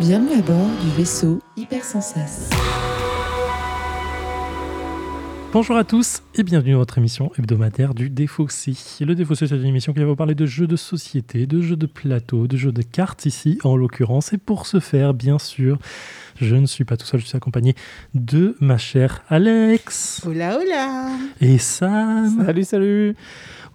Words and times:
Bienvenue 0.00 0.38
à 0.38 0.42
bord 0.42 0.68
du 0.82 0.90
vaisseau 0.96 1.40
Hypersensas. 1.56 2.50
Bonjour 5.52 5.76
à 5.76 5.84
tous 5.84 6.22
et 6.34 6.42
bienvenue 6.42 6.72
dans 6.72 6.78
votre 6.78 6.98
émission 6.98 7.30
hebdomadaire 7.38 7.94
du 7.94 8.08
Défaussé. 8.08 8.72
Le 9.00 9.14
Défaussé, 9.14 9.46
c'est 9.46 9.56
une 9.56 9.66
émission 9.66 9.92
qui 9.92 10.00
va 10.00 10.06
vous 10.06 10.16
parler 10.16 10.34
de 10.34 10.46
jeux 10.46 10.66
de 10.66 10.76
société, 10.76 11.46
de 11.46 11.60
jeux 11.60 11.76
de 11.76 11.86
plateau, 11.86 12.46
de 12.46 12.56
jeux 12.56 12.72
de 12.72 12.82
cartes 12.82 13.26
ici 13.26 13.58
en 13.62 13.76
l'occurrence. 13.76 14.32
Et 14.32 14.38
pour 14.38 14.66
ce 14.66 14.80
faire, 14.80 15.14
bien 15.14 15.38
sûr, 15.38 15.78
je 16.40 16.56
ne 16.56 16.66
suis 16.66 16.84
pas 16.84 16.96
tout 16.96 17.06
seul, 17.06 17.20
je 17.20 17.26
suis 17.26 17.36
accompagné 17.36 17.74
de 18.14 18.56
ma 18.60 18.78
chère 18.78 19.22
Alex. 19.28 20.22
Hola, 20.26 20.58
hola 20.58 21.10
Et 21.40 21.58
Sam. 21.58 22.44
Salut, 22.44 22.64
salut 22.64 23.16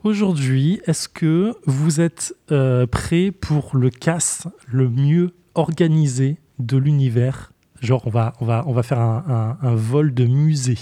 Aujourd'hui, 0.04 0.80
est-ce 0.86 1.10
que 1.10 1.54
vous 1.66 2.02
êtes 2.02 2.36
euh, 2.52 2.88
prêts 2.88 3.32
pour 3.32 3.76
le 3.76 3.90
casse 3.90 4.48
le 4.68 4.90
mieux 4.90 5.34
organisé 5.58 6.38
de 6.60 6.78
l'univers 6.78 7.52
Genre, 7.82 8.02
on 8.08 8.10
va, 8.10 8.34
on, 8.42 8.46
va, 8.46 8.64
on 8.66 8.74
va 8.74 8.82
faire 8.82 9.00
un, 9.00 9.58
un, 9.62 9.68
un 9.68 9.76
vol 9.76 10.14
de 10.14 10.26
musée. 10.26 10.80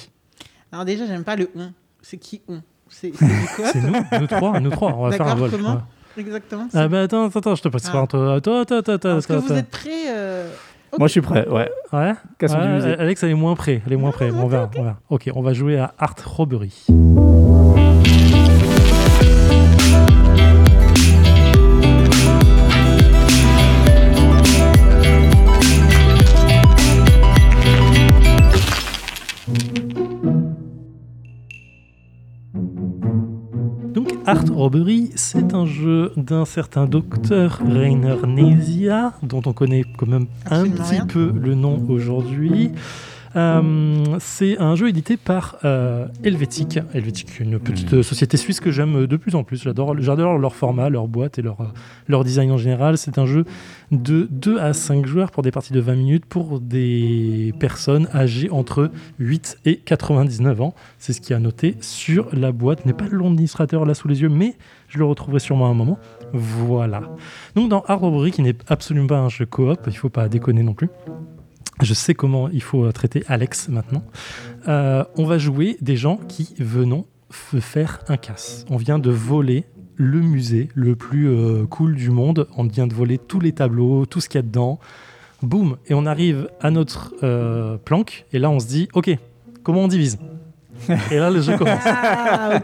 Alors 0.72 0.86
déjà, 0.86 1.06
j'aime 1.06 1.24
pas 1.26 1.36
le 1.36 1.50
on. 1.56 1.72
C'est 2.02 2.18
qui 2.18 2.42
on? 2.48 2.62
C'est 2.88 3.12
nous, 3.76 4.20
nous 4.22 4.28
trois, 4.28 4.60
nous 4.60 4.70
trois, 4.70 4.94
on 4.96 5.04
va 5.10 5.12
faire 5.12 5.28
un 5.28 5.36
vol. 5.36 5.52
comment 5.52 5.74
Ouais. 5.74 5.80
Exactement. 6.18 6.68
Ah 6.74 6.88
bah 6.88 7.02
attends, 7.02 7.26
attends, 7.26 7.40
attends, 7.40 7.56
je 7.56 7.64
te 7.64 7.68
passe 7.68 7.88
Ah. 7.90 7.92
pas 7.92 8.02
entre... 8.02 8.18
Attends, 8.38 8.62
attends, 8.62 8.78
attends, 8.78 8.94
attends. 8.94 9.18
Est-ce 9.18 9.28
que 9.28 9.34
vous 9.34 9.52
êtes 9.52 9.70
prêts 9.70 10.06
euh. 10.08 10.50
Moi, 10.98 11.08
je 11.10 11.12
suis 11.12 11.22
prêt, 11.22 11.46
ouais. 11.50 11.70
Ouais, 11.92 12.14
Ouais, 12.42 12.48
du 12.48 12.68
musée. 12.70 12.98
Alex, 12.98 13.24
elle 13.24 13.32
est 13.32 13.34
moins 13.34 13.56
près. 13.56 13.82
Elle 13.86 13.94
est 13.94 13.98
moins 13.98 14.12
près. 14.12 14.32
on, 14.32 14.48
verra, 14.48 14.70
on 14.78 14.84
verra. 14.84 15.00
Ok, 15.10 15.30
on 15.36 15.42
va 15.42 15.52
jouer 15.52 15.78
à 15.78 15.94
Art 15.98 16.16
Robbery. 16.26 16.86
Art 34.28 34.46
Robbery, 34.52 35.12
c'est 35.16 35.54
un 35.54 35.66
jeu 35.68 36.12
d'un 36.18 36.46
certain 36.46 36.86
docteur 36.86 37.62
Rainer 37.64 38.16
Nesia, 38.26 39.14
dont 39.22 39.42
on 39.46 39.54
connaît 39.54 39.84
quand 39.98 40.08
même 40.08 40.26
un 40.50 40.64
petit 40.64 40.82
rien. 40.96 41.06
peu 41.06 41.32
le 41.32 41.54
nom 41.54 41.80
aujourd'hui. 41.90 42.72
Euh, 43.36 44.18
c'est 44.20 44.58
un 44.60 44.76
jeu 44.76 44.88
édité 44.88 45.18
par 45.18 45.58
euh, 45.66 46.08
Helvetic. 46.24 46.80
Helvetic, 46.94 47.40
une 47.40 47.60
petite 47.60 47.94
euh, 47.94 48.04
société 48.04 48.38
suisse 48.38 48.60
que 48.60 48.72
j'aime 48.72 49.08
de 49.08 49.18
plus 49.18 49.36
en 49.36 49.44
plus. 49.44 49.62
J'adore, 49.64 49.96
j'adore 50.00 50.38
leur 50.38 50.56
format, 50.56 50.90
leur 50.90 51.08
boîte 51.08 51.38
et 51.40 51.42
leur, 51.42 51.60
euh, 51.60 51.66
leur 52.08 52.24
design 52.24 52.52
en 52.52 52.58
général. 52.58 52.98
C'est 52.98 53.18
un 53.18 53.26
jeu 53.26 53.46
de 53.92 54.28
2 54.32 54.60
à 54.60 54.74
5 54.74 55.06
joueurs 55.06 55.32
pour 55.32 55.44
des 55.44 55.52
parties 55.52 55.74
de 55.74 55.80
20 55.82 55.96
minutes 55.96 56.26
pour 56.26 56.60
des 56.60 57.54
personnes 57.60 58.08
âgées 58.14 58.50
entre 58.50 58.90
8 59.20 59.60
et 59.66 59.78
99 59.78 60.62
ans. 60.62 60.74
C'est 60.98 61.12
ce 61.12 61.20
qui 61.20 61.34
est 61.34 61.40
noté 61.40 61.76
sur 61.82 62.28
la 62.34 62.52
boîte. 62.52 62.86
N'ai 62.86 62.94
pas 62.94 63.08
le 63.10 63.18
nom 63.18 63.26
d'administrateur 63.26 63.86
là 63.86 63.94
sous 63.94 64.08
les 64.08 64.22
yeux, 64.22 64.30
mais 64.30 64.56
je 64.88 64.98
le 64.98 65.06
retrouverai 65.06 65.40
sûrement 65.40 65.68
à 65.68 65.70
un 65.70 65.74
moment. 65.74 66.00
Voilà. 66.32 67.02
Donc 67.56 67.70
dans 67.70 67.82
Art 67.82 68.00
Robbery, 68.00 68.32
qui 68.32 68.42
n'est 68.42 68.56
absolument 68.68 69.08
pas 69.08 69.20
un 69.20 69.30
jeu 69.30 69.46
coop, 69.46 69.80
il 69.88 69.90
ne 69.90 69.96
faut 69.96 70.10
pas 70.10 70.30
déconner 70.30 70.64
non 70.64 70.74
plus. 70.74 70.90
Je 71.82 71.94
sais 71.94 72.14
comment 72.14 72.50
il 72.50 72.62
faut 72.62 72.86
euh, 72.86 72.92
traiter 72.92 73.24
Alex 73.28 73.68
maintenant. 73.68 74.04
Euh, 74.68 75.04
on 75.18 75.26
va 75.26 75.38
jouer 75.38 75.78
des 75.82 75.98
gens 75.98 76.18
qui 76.18 76.56
venons 76.58 77.06
faire 77.30 78.00
un 78.08 78.18
casse. 78.18 78.66
On 78.70 78.78
vient 78.78 79.00
de 79.00 79.10
voler 79.10 79.66
le 79.96 80.22
musée 80.22 80.70
le 80.74 80.96
plus 80.96 81.28
euh, 81.28 81.66
cool 81.66 81.96
du 81.96 82.10
monde. 82.10 82.48
On 82.56 82.64
vient 82.66 82.88
de 82.88 82.94
voler 82.94 83.18
tous 83.18 83.40
les 83.40 83.52
tableaux, 83.52 84.06
tout 84.06 84.22
ce 84.22 84.30
qu'il 84.30 84.38
y 84.38 84.44
a 84.44 84.44
dedans. 84.44 84.80
Boum 85.42 85.78
Et 85.88 85.94
on 85.94 86.06
arrive 86.06 86.50
à 86.62 86.72
notre 86.72 87.14
planque. 87.84 88.26
Et 88.32 88.40
là, 88.40 88.50
on 88.50 88.60
se 88.60 88.68
dit, 88.68 88.88
OK, 88.94 89.12
comment 89.64 89.82
on 89.82 89.88
divise? 89.88 90.18
Et 91.12 91.18
là, 91.18 91.30
le 91.32 91.42
jeu 91.42 91.58
commence. 91.58 91.80
Ah. 91.86 92.60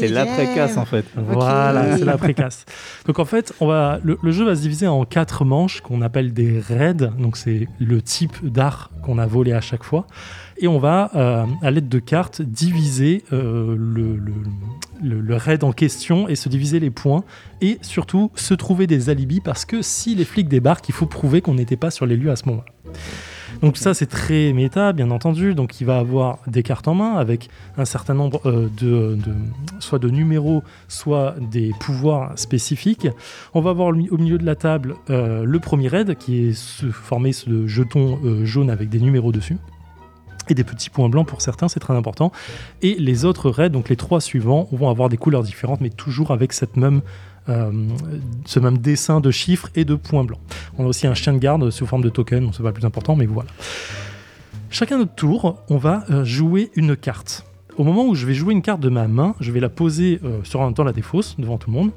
C'est 0.00 0.08
l'après-casse, 0.08 0.76
en 0.76 0.84
fait. 0.84 1.04
Voilà, 1.16 1.96
c'est 1.98 2.04
la 2.04 2.16
précasse. 2.18 2.64
Donc 3.06 3.18
en 3.18 3.24
fait, 3.24 3.52
on 3.60 3.66
va, 3.66 3.98
le, 4.02 4.18
le 4.22 4.30
jeu 4.32 4.44
va 4.44 4.54
se 4.54 4.60
diviser 4.60 4.86
en 4.86 5.04
quatre 5.04 5.44
manches 5.44 5.80
qu'on 5.80 6.02
appelle 6.02 6.32
des 6.32 6.60
raids. 6.60 6.94
Donc 7.18 7.36
c'est 7.36 7.66
le 7.80 8.02
type 8.02 8.46
d'art 8.46 8.90
qu'on 9.02 9.18
a 9.18 9.26
volé 9.26 9.52
à 9.52 9.60
chaque 9.60 9.82
fois. 9.82 10.06
Et 10.58 10.68
on 10.68 10.78
va, 10.78 11.10
euh, 11.16 11.44
à 11.62 11.70
l'aide 11.70 11.88
de 11.88 11.98
cartes, 11.98 12.40
diviser 12.42 13.24
euh, 13.32 13.74
le, 13.76 14.16
le, 14.16 14.32
le- 15.02 15.20
le 15.20 15.36
raid 15.36 15.64
en 15.64 15.72
question 15.72 16.28
et 16.28 16.36
se 16.36 16.48
diviser 16.48 16.78
les 16.80 16.90
points. 16.90 17.24
Et 17.60 17.78
surtout, 17.82 18.30
se 18.36 18.54
trouver 18.54 18.86
des 18.86 19.10
alibis 19.10 19.40
parce 19.40 19.64
que 19.64 19.82
si 19.82 20.14
les 20.14 20.24
flics 20.24 20.48
débarquent, 20.48 20.88
il 20.88 20.94
faut 20.94 21.06
prouver 21.06 21.40
qu'on 21.40 21.54
n'était 21.54 21.76
pas 21.76 21.90
sur 21.90 22.06
les 22.06 22.16
lieux 22.16 22.30
à 22.30 22.36
ce 22.36 22.46
moment-là. 22.48 22.92
Donc 23.62 23.76
ça 23.78 23.94
c'est 23.94 24.06
très 24.06 24.52
méta 24.52 24.92
bien 24.92 25.10
entendu, 25.10 25.54
donc 25.54 25.80
il 25.80 25.84
va 25.84 25.98
avoir 25.98 26.38
des 26.46 26.62
cartes 26.62 26.86
en 26.88 26.94
main 26.94 27.14
avec 27.14 27.48
un 27.78 27.84
certain 27.84 28.14
nombre 28.14 28.40
euh, 28.46 28.68
de, 28.78 29.14
de- 29.16 29.34
soit 29.80 29.98
de 29.98 30.10
numéros, 30.10 30.62
soit 30.88 31.34
des 31.40 31.72
pouvoirs 31.80 32.32
spécifiques. 32.38 33.08
On 33.54 33.60
va 33.60 33.70
avoir 33.70 33.88
au 33.88 33.94
mi- 33.94 34.10
au 34.10 34.18
milieu 34.18 34.36
de 34.38 34.44
la 34.44 34.54
table 34.56 34.96
euh, 35.10 35.44
le 35.44 35.58
premier 35.60 35.88
raid 35.88 36.16
qui 36.18 36.48
est 36.48 36.52
ce- 36.52 36.86
formé 36.90 37.30
de 37.46 37.66
jetons 37.66 38.18
euh, 38.24 38.44
jaunes 38.44 38.70
avec 38.70 38.88
des 38.90 39.00
numéros 39.00 39.32
dessus. 39.32 39.56
Et 40.50 40.54
des 40.54 40.64
petits 40.64 40.90
points 40.90 41.08
blancs 41.08 41.26
pour 41.26 41.40
certains, 41.40 41.68
c'est 41.68 41.80
très 41.80 41.94
important. 41.96 42.30
Et 42.82 42.96
les 42.96 43.24
autres 43.24 43.48
raids, 43.48 43.70
donc 43.70 43.88
les 43.88 43.96
trois 43.96 44.20
suivants, 44.20 44.68
vont 44.72 44.90
avoir 44.90 45.08
des 45.08 45.16
couleurs 45.16 45.42
différentes, 45.42 45.80
mais 45.80 45.88
toujours 45.88 46.32
avec 46.32 46.52
cette 46.52 46.76
même, 46.76 47.00
ce 47.46 48.60
même 48.60 48.78
dessin 48.78 49.20
de 49.20 49.30
chiffres 49.30 49.68
et 49.74 49.84
de 49.84 49.94
points 49.94 50.24
blancs. 50.24 50.40
On 50.78 50.84
a 50.84 50.88
aussi 50.88 51.06
un 51.06 51.14
chien 51.14 51.32
de 51.32 51.38
garde 51.38 51.70
sous 51.70 51.86
forme 51.86 52.02
de 52.02 52.08
token, 52.08 52.50
c'est 52.52 52.62
pas 52.62 52.68
le 52.68 52.74
plus 52.74 52.86
important, 52.86 53.16
mais 53.16 53.26
voilà. 53.26 53.50
Chacun 54.74 54.98
notre 54.98 55.14
tour, 55.14 55.62
on 55.70 55.76
va 55.76 56.04
euh, 56.10 56.24
jouer 56.24 56.72
une 56.74 56.96
carte. 56.96 57.46
Au 57.76 57.84
moment 57.84 58.06
où 58.06 58.16
je 58.16 58.26
vais 58.26 58.34
jouer 58.34 58.52
une 58.52 58.60
carte 58.60 58.80
de 58.80 58.88
ma 58.88 59.06
main, 59.06 59.36
je 59.38 59.52
vais 59.52 59.60
la 59.60 59.68
poser 59.68 60.18
euh, 60.24 60.40
sur 60.42 60.62
un 60.62 60.72
temps 60.72 60.82
la 60.82 60.92
défausse 60.92 61.36
devant 61.38 61.58
tout 61.58 61.70
le 61.70 61.76
monde. 61.76 61.90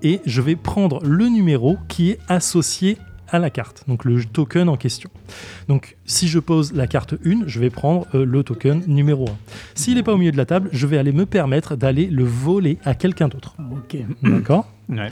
Et 0.00 0.20
je 0.24 0.40
vais 0.40 0.54
prendre 0.54 1.00
le 1.04 1.26
numéro 1.26 1.76
qui 1.88 2.10
est 2.10 2.20
associé 2.28 2.96
à 3.34 3.38
la 3.40 3.50
carte, 3.50 3.84
donc 3.88 4.04
le 4.04 4.24
token 4.24 4.68
en 4.68 4.76
question. 4.76 5.10
Donc 5.68 5.96
si 6.06 6.28
je 6.28 6.38
pose 6.38 6.72
la 6.72 6.86
carte 6.86 7.14
1, 7.26 7.42
je 7.46 7.58
vais 7.58 7.68
prendre 7.70 8.06
euh, 8.14 8.24
le 8.24 8.44
token 8.44 8.82
numéro 8.86 9.28
1. 9.28 9.32
S'il 9.74 9.96
n'est 9.96 10.02
pas 10.04 10.12
au 10.14 10.16
milieu 10.18 10.30
de 10.32 10.36
la 10.36 10.46
table, 10.46 10.68
je 10.72 10.86
vais 10.86 10.98
aller 10.98 11.12
me 11.12 11.26
permettre 11.26 11.74
d'aller 11.74 12.06
le 12.06 12.24
voler 12.24 12.78
à 12.84 12.94
quelqu'un 12.94 13.26
d'autre. 13.28 13.56
Ok. 13.72 13.96
D'accord 14.22 14.70
Ouais. 14.90 15.10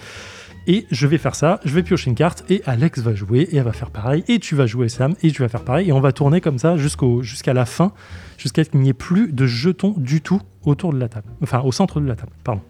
et 0.66 0.86
je 0.90 1.06
vais 1.06 1.16
faire 1.16 1.34
ça, 1.34 1.58
je 1.64 1.72
vais 1.74 1.82
piocher 1.82 2.10
une 2.10 2.14
carte 2.14 2.44
et 2.50 2.60
Alex 2.66 3.00
va 3.00 3.14
jouer 3.14 3.48
et 3.50 3.56
elle 3.56 3.64
va 3.64 3.72
faire 3.72 3.90
pareil 3.90 4.22
et 4.28 4.38
tu 4.38 4.54
vas 4.54 4.66
jouer 4.66 4.90
Sam 4.90 5.14
et 5.22 5.30
tu 5.32 5.40
vas 5.40 5.48
faire 5.48 5.64
pareil 5.64 5.88
et 5.88 5.92
on 5.92 6.00
va 6.00 6.12
tourner 6.12 6.42
comme 6.42 6.58
ça 6.58 6.76
jusqu'au 6.76 7.22
jusqu'à 7.22 7.54
la 7.54 7.64
fin, 7.64 7.92
jusqu'à 8.36 8.62
ce 8.62 8.68
qu'il 8.68 8.80
n'y 8.80 8.90
ait 8.90 8.92
plus 8.92 9.32
de 9.32 9.46
jetons 9.46 9.94
du 9.96 10.20
tout 10.20 10.42
autour 10.64 10.92
de 10.92 10.98
la 10.98 11.08
table, 11.08 11.26
enfin 11.42 11.60
au 11.62 11.72
centre 11.72 12.00
de 12.00 12.06
la 12.06 12.14
table, 12.16 12.32
pardon. 12.44 12.60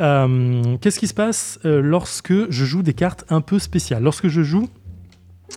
Euh, 0.00 0.76
Qu'est-ce 0.80 0.98
qui 0.98 1.06
se 1.06 1.14
passe 1.14 1.58
euh, 1.64 1.80
lorsque 1.80 2.32
je 2.50 2.64
joue 2.64 2.82
des 2.82 2.94
cartes 2.94 3.24
un 3.28 3.40
peu 3.40 3.58
spéciales? 3.58 4.02
Lorsque 4.02 4.28
je 4.28 4.42
joue 4.42 4.68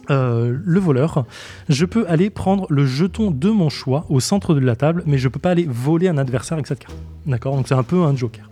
euh, 0.09 0.57
le 0.63 0.79
voleur, 0.79 1.25
je 1.69 1.85
peux 1.85 2.05
aller 2.07 2.29
prendre 2.29 2.67
le 2.69 2.85
jeton 2.85 3.31
de 3.31 3.49
mon 3.49 3.69
choix 3.69 4.05
au 4.09 4.19
centre 4.19 4.53
de 4.53 4.59
la 4.59 4.75
table, 4.75 5.03
mais 5.05 5.17
je 5.17 5.27
peux 5.27 5.39
pas 5.39 5.51
aller 5.51 5.65
voler 5.67 6.07
un 6.07 6.17
adversaire 6.17 6.55
avec 6.55 6.67
cette 6.67 6.79
carte. 6.79 6.97
D'accord? 7.25 7.55
Donc 7.55 7.67
c'est 7.67 7.75
un 7.75 7.83
peu 7.83 8.03
un 8.03 8.15
joker. 8.15 8.49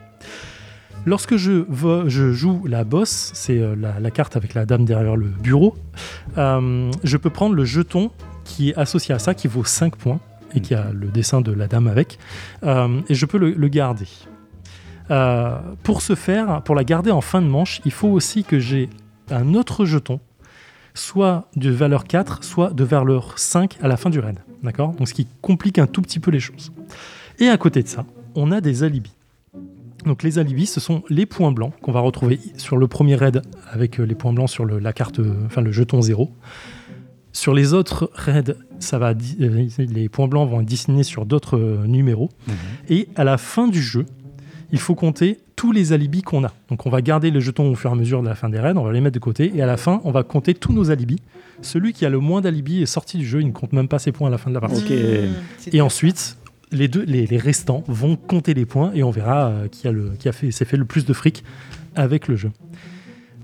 Lorsque 1.05 1.35
je, 1.35 1.65
joue 2.07 2.65
la 2.65 2.83
bosse, 2.83 3.31
c'est 3.35 3.61
la, 3.77 4.09
carte 4.09 4.35
avec 4.35 4.55
la 4.55 4.65
dame 4.65 4.85
derrière 4.85 5.15
le 5.15 5.27
bureau, 5.27 5.75
je 6.35 7.17
peux 7.17 7.29
prendre 7.29 7.53
le 7.53 7.63
jeton 7.63 8.09
qui 8.43 8.71
est 8.71 8.75
associé 8.75 9.13
à 9.13 9.19
ça, 9.19 9.35
qui 9.35 9.47
vaut 9.47 9.63
5 9.63 9.95
points, 9.97 10.19
et 10.55 10.61
qui 10.61 10.73
a 10.73 10.87
le 10.91 11.09
dessin 11.09 11.41
de 11.41 11.51
la 11.51 11.67
dame 11.67 11.85
avec, 11.87 12.17
et 12.63 13.13
je 13.13 13.25
peux 13.27 13.37
le 13.37 13.67
garder. 13.67 14.07
Euh, 15.11 15.57
pour 15.83 16.01
ce 16.01 16.15
faire, 16.15 16.61
pour 16.63 16.75
la 16.75 16.83
garder 16.83 17.11
en 17.11 17.21
fin 17.21 17.41
de 17.41 17.47
manche, 17.47 17.81
il 17.85 17.91
faut 17.91 18.07
aussi 18.07 18.43
que 18.43 18.59
j'ai 18.59 18.89
un 19.29 19.53
autre 19.53 19.85
jeton, 19.85 20.19
soit 20.93 21.47
de 21.55 21.69
valeur 21.69 22.05
4, 22.05 22.43
soit 22.43 22.73
de 22.73 22.83
valeur 22.83 23.37
5 23.37 23.77
à 23.81 23.87
la 23.87 23.97
fin 23.97 24.09
du 24.09 24.19
raid. 24.19 24.39
D'accord? 24.63 24.93
Donc 24.93 25.07
ce 25.07 25.13
qui 25.13 25.27
complique 25.41 25.77
un 25.77 25.87
tout 25.87 26.01
petit 26.01 26.19
peu 26.19 26.31
les 26.31 26.39
choses. 26.39 26.71
Et 27.39 27.47
à 27.49 27.57
côté 27.57 27.83
de 27.83 27.87
ça, 27.87 28.05
on 28.33 28.51
a 28.51 28.61
des 28.61 28.83
alibis. 28.83 29.13
Donc 30.05 30.23
les 30.23 30.39
alibis, 30.39 30.67
ce 30.67 30.79
sont 30.79 31.03
les 31.09 31.25
points 31.25 31.51
blancs 31.51 31.73
qu'on 31.81 31.91
va 31.91 31.99
retrouver 31.99 32.39
sur 32.57 32.77
le 32.77 32.87
premier 32.87 33.15
raid 33.15 33.41
avec 33.71 33.99
euh, 33.99 34.03
les 34.03 34.15
points 34.15 34.33
blancs 34.33 34.49
sur 34.49 34.65
le, 34.65 34.79
la 34.79 34.93
carte, 34.93 35.19
euh, 35.19 35.45
enfin 35.45 35.61
le 35.61 35.71
jeton 35.71 36.01
0. 36.01 36.31
Sur 37.31 37.53
les 37.53 37.73
autres 37.73 38.09
raids, 38.13 38.55
ça 38.79 38.97
va, 38.97 39.13
les 39.13 40.09
points 40.09 40.27
blancs 40.27 40.49
vont 40.49 40.61
être 40.61 40.69
dessinés 40.69 41.03
sur 41.03 41.25
d'autres 41.25 41.83
numéros. 41.85 42.29
Et 42.87 43.09
à 43.17 43.25
la 43.25 43.37
fin 43.37 43.67
du 43.67 43.81
jeu, 43.81 44.05
il 44.75 44.79
faut 44.79 44.93
compter 44.93 45.39
tous 45.55 45.71
les 45.71 45.93
alibis 45.93 46.21
qu'on 46.21 46.43
a. 46.43 46.51
Donc 46.69 46.85
on 46.85 46.89
va 46.89 47.01
garder 47.01 47.31
les 47.31 47.39
jetons 47.39 47.71
au 47.71 47.75
fur 47.75 47.89
et 47.89 47.93
à 47.93 47.95
mesure 47.95 48.21
de 48.21 48.27
la 48.27 48.35
fin 48.35 48.49
des 48.49 48.59
raids, 48.59 48.73
on 48.75 48.83
va 48.83 48.91
les 48.91 48.99
mettre 48.99 49.13
de 49.13 49.19
côté, 49.19 49.53
et 49.55 49.61
à 49.61 49.65
la 49.65 49.77
fin, 49.77 50.01
on 50.03 50.11
va 50.11 50.23
compter 50.23 50.53
tous 50.53 50.73
nos 50.73 50.91
alibis. 50.91 51.19
Celui 51.61 51.93
qui 51.93 52.05
a 52.05 52.09
le 52.09 52.19
moins 52.19 52.41
d'alibis 52.41 52.81
est 52.81 52.85
sorti 52.85 53.17
du 53.17 53.25
jeu, 53.25 53.39
il 53.39 53.47
ne 53.47 53.51
compte 53.53 53.71
même 53.71 53.87
pas 53.87 53.97
ses 53.99 54.11
points 54.11 54.27
à 54.27 54.31
la 54.31 54.37
fin 54.37 54.49
de 54.49 54.55
la 54.55 54.59
partie. 54.61 54.83
Et 55.71 55.79
ensuite, 55.79 56.37
les, 56.73 56.89
deux, 56.89 57.03
les, 57.05 57.25
les 57.25 57.37
restants 57.37 57.85
vont 57.87 58.17
compter 58.17 58.53
les 58.53 58.65
points 58.65 58.91
et 58.93 59.03
on 59.03 59.11
verra 59.11 59.47
euh, 59.47 59.67
qui, 59.69 59.87
a 59.87 59.93
le, 59.93 60.11
qui, 60.19 60.27
a 60.27 60.33
fait, 60.33 60.51
s'est 60.51 60.65
fait 60.65 60.75
le 60.77 60.83
plus 60.85 61.05
de 61.05 61.13
fric 61.13 61.43
avec 61.95 62.27
le 62.27 62.35
jeu. 62.35 62.51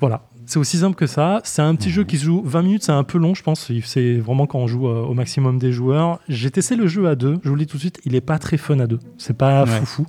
Voilà. 0.02 0.28
C'est 0.48 0.60
aussi 0.60 0.78
simple 0.80 0.96
que 0.98 1.06
ça. 1.08 1.40
C'est 1.46 1.62
un 1.62 1.74
petit 1.76 1.92
jeu 1.92 2.04
qui 2.04 2.18
se 2.18 2.26
joue 2.26 2.42
20 2.44 2.62
minutes, 2.64 2.84
c'est 2.84 2.92
un 2.92 3.04
peu 3.06 3.18
long, 3.18 3.34
je 3.36 3.44
pense. 3.44 3.72
C'est 3.86 4.16
vraiment 4.18 4.48
quand 4.48 4.60
on 4.60 4.68
joue 4.68 4.90
euh, 4.90 5.04
au 5.06 5.14
maximum 5.14 5.60
des 5.60 5.72
joueurs. 5.72 6.20
J'ai 6.28 6.52
testé 6.52 6.76
le 6.76 6.88
jeu 6.88 7.08
à 7.08 7.16
deux, 7.16 7.40
je 7.44 7.48
vous 7.50 7.56
le 7.56 7.62
dis 7.62 7.68
tout 7.68 7.78
de 7.78 7.82
suite, 7.82 8.02
il 8.04 8.16
est 8.16 8.22
pas 8.22 8.38
très 8.38 8.58
fun 8.58 8.80
à 8.80 8.88
deux. 8.88 9.00
C'est 9.18 9.38
pas 9.38 9.64
Ouais. 9.64 9.70
foufou. 9.80 10.08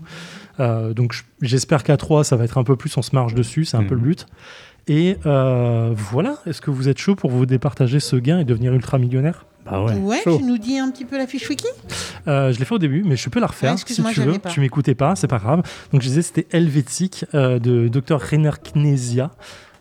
Euh, 0.61 0.93
donc 0.95 1.13
je- 1.13 1.23
j'espère 1.41 1.83
qu'à 1.85 1.97
3, 1.97 2.25
ça 2.25 2.37
va 2.37 2.45
être 2.45 2.59
un 2.59 2.65
peu 2.65 2.77
plus, 2.77 2.97
on 2.97 3.03
se 3.03 3.15
marche 3.15 3.35
dessus, 3.35 3.65
c'est 3.65 3.77
un 3.77 3.85
peu 3.85 3.95
le 3.95 4.01
Mhm. 4.01 4.07
but. 4.07 4.27
Et 4.89 5.17
euh, 5.27 5.93
voilà, 5.95 6.37
est-ce 6.47 6.61
que 6.61 6.71
vous 6.71 6.89
êtes 6.89 6.99
chaud 6.99 7.15
pour 7.15 7.31
vous 7.31 7.47
départager 7.47 8.01
ce 8.01 8.17
gain 8.17 8.41
et 8.41 8.45
devenir 8.45 8.73
ultra 8.75 8.99
millionnaire? 8.99 9.47
Bah 9.65 9.81
ouais. 9.81 10.21
Tu 10.25 10.43
nous 10.43 10.59
dis 10.59 10.77
un 10.79 10.91
petit 10.91 11.05
peu 11.05 11.17
la 11.17 11.29
fiche 11.29 11.49
wiki? 11.49 11.69
Euh, 12.27 12.53
je 12.53 12.59
l'ai 12.59 12.65
fait 12.65 12.75
au 12.75 12.79
début, 12.81 13.05
mais 13.05 13.15
je 13.15 13.29
peux 13.29 13.39
la 13.39 13.47
refaire 13.47 13.73
Ouais, 13.75 13.79
si 13.79 13.85
tu 14.03 14.21
veux. 14.21 14.39
Tu 14.51 14.59
m'écoutais 14.61 14.97
pas, 14.97 15.15
c'est 15.15 15.29
pas 15.29 15.39
grave. 15.39 15.63
Donc 15.93 16.03
je 16.03 16.09
disais, 16.09 16.23
c'était 16.23 16.49
Helvétique 16.51 17.25
euh, 17.35 17.61
de 17.61 17.87
Dr 17.87 18.19
Rainer 18.19 18.51
Knezia. 18.75 19.31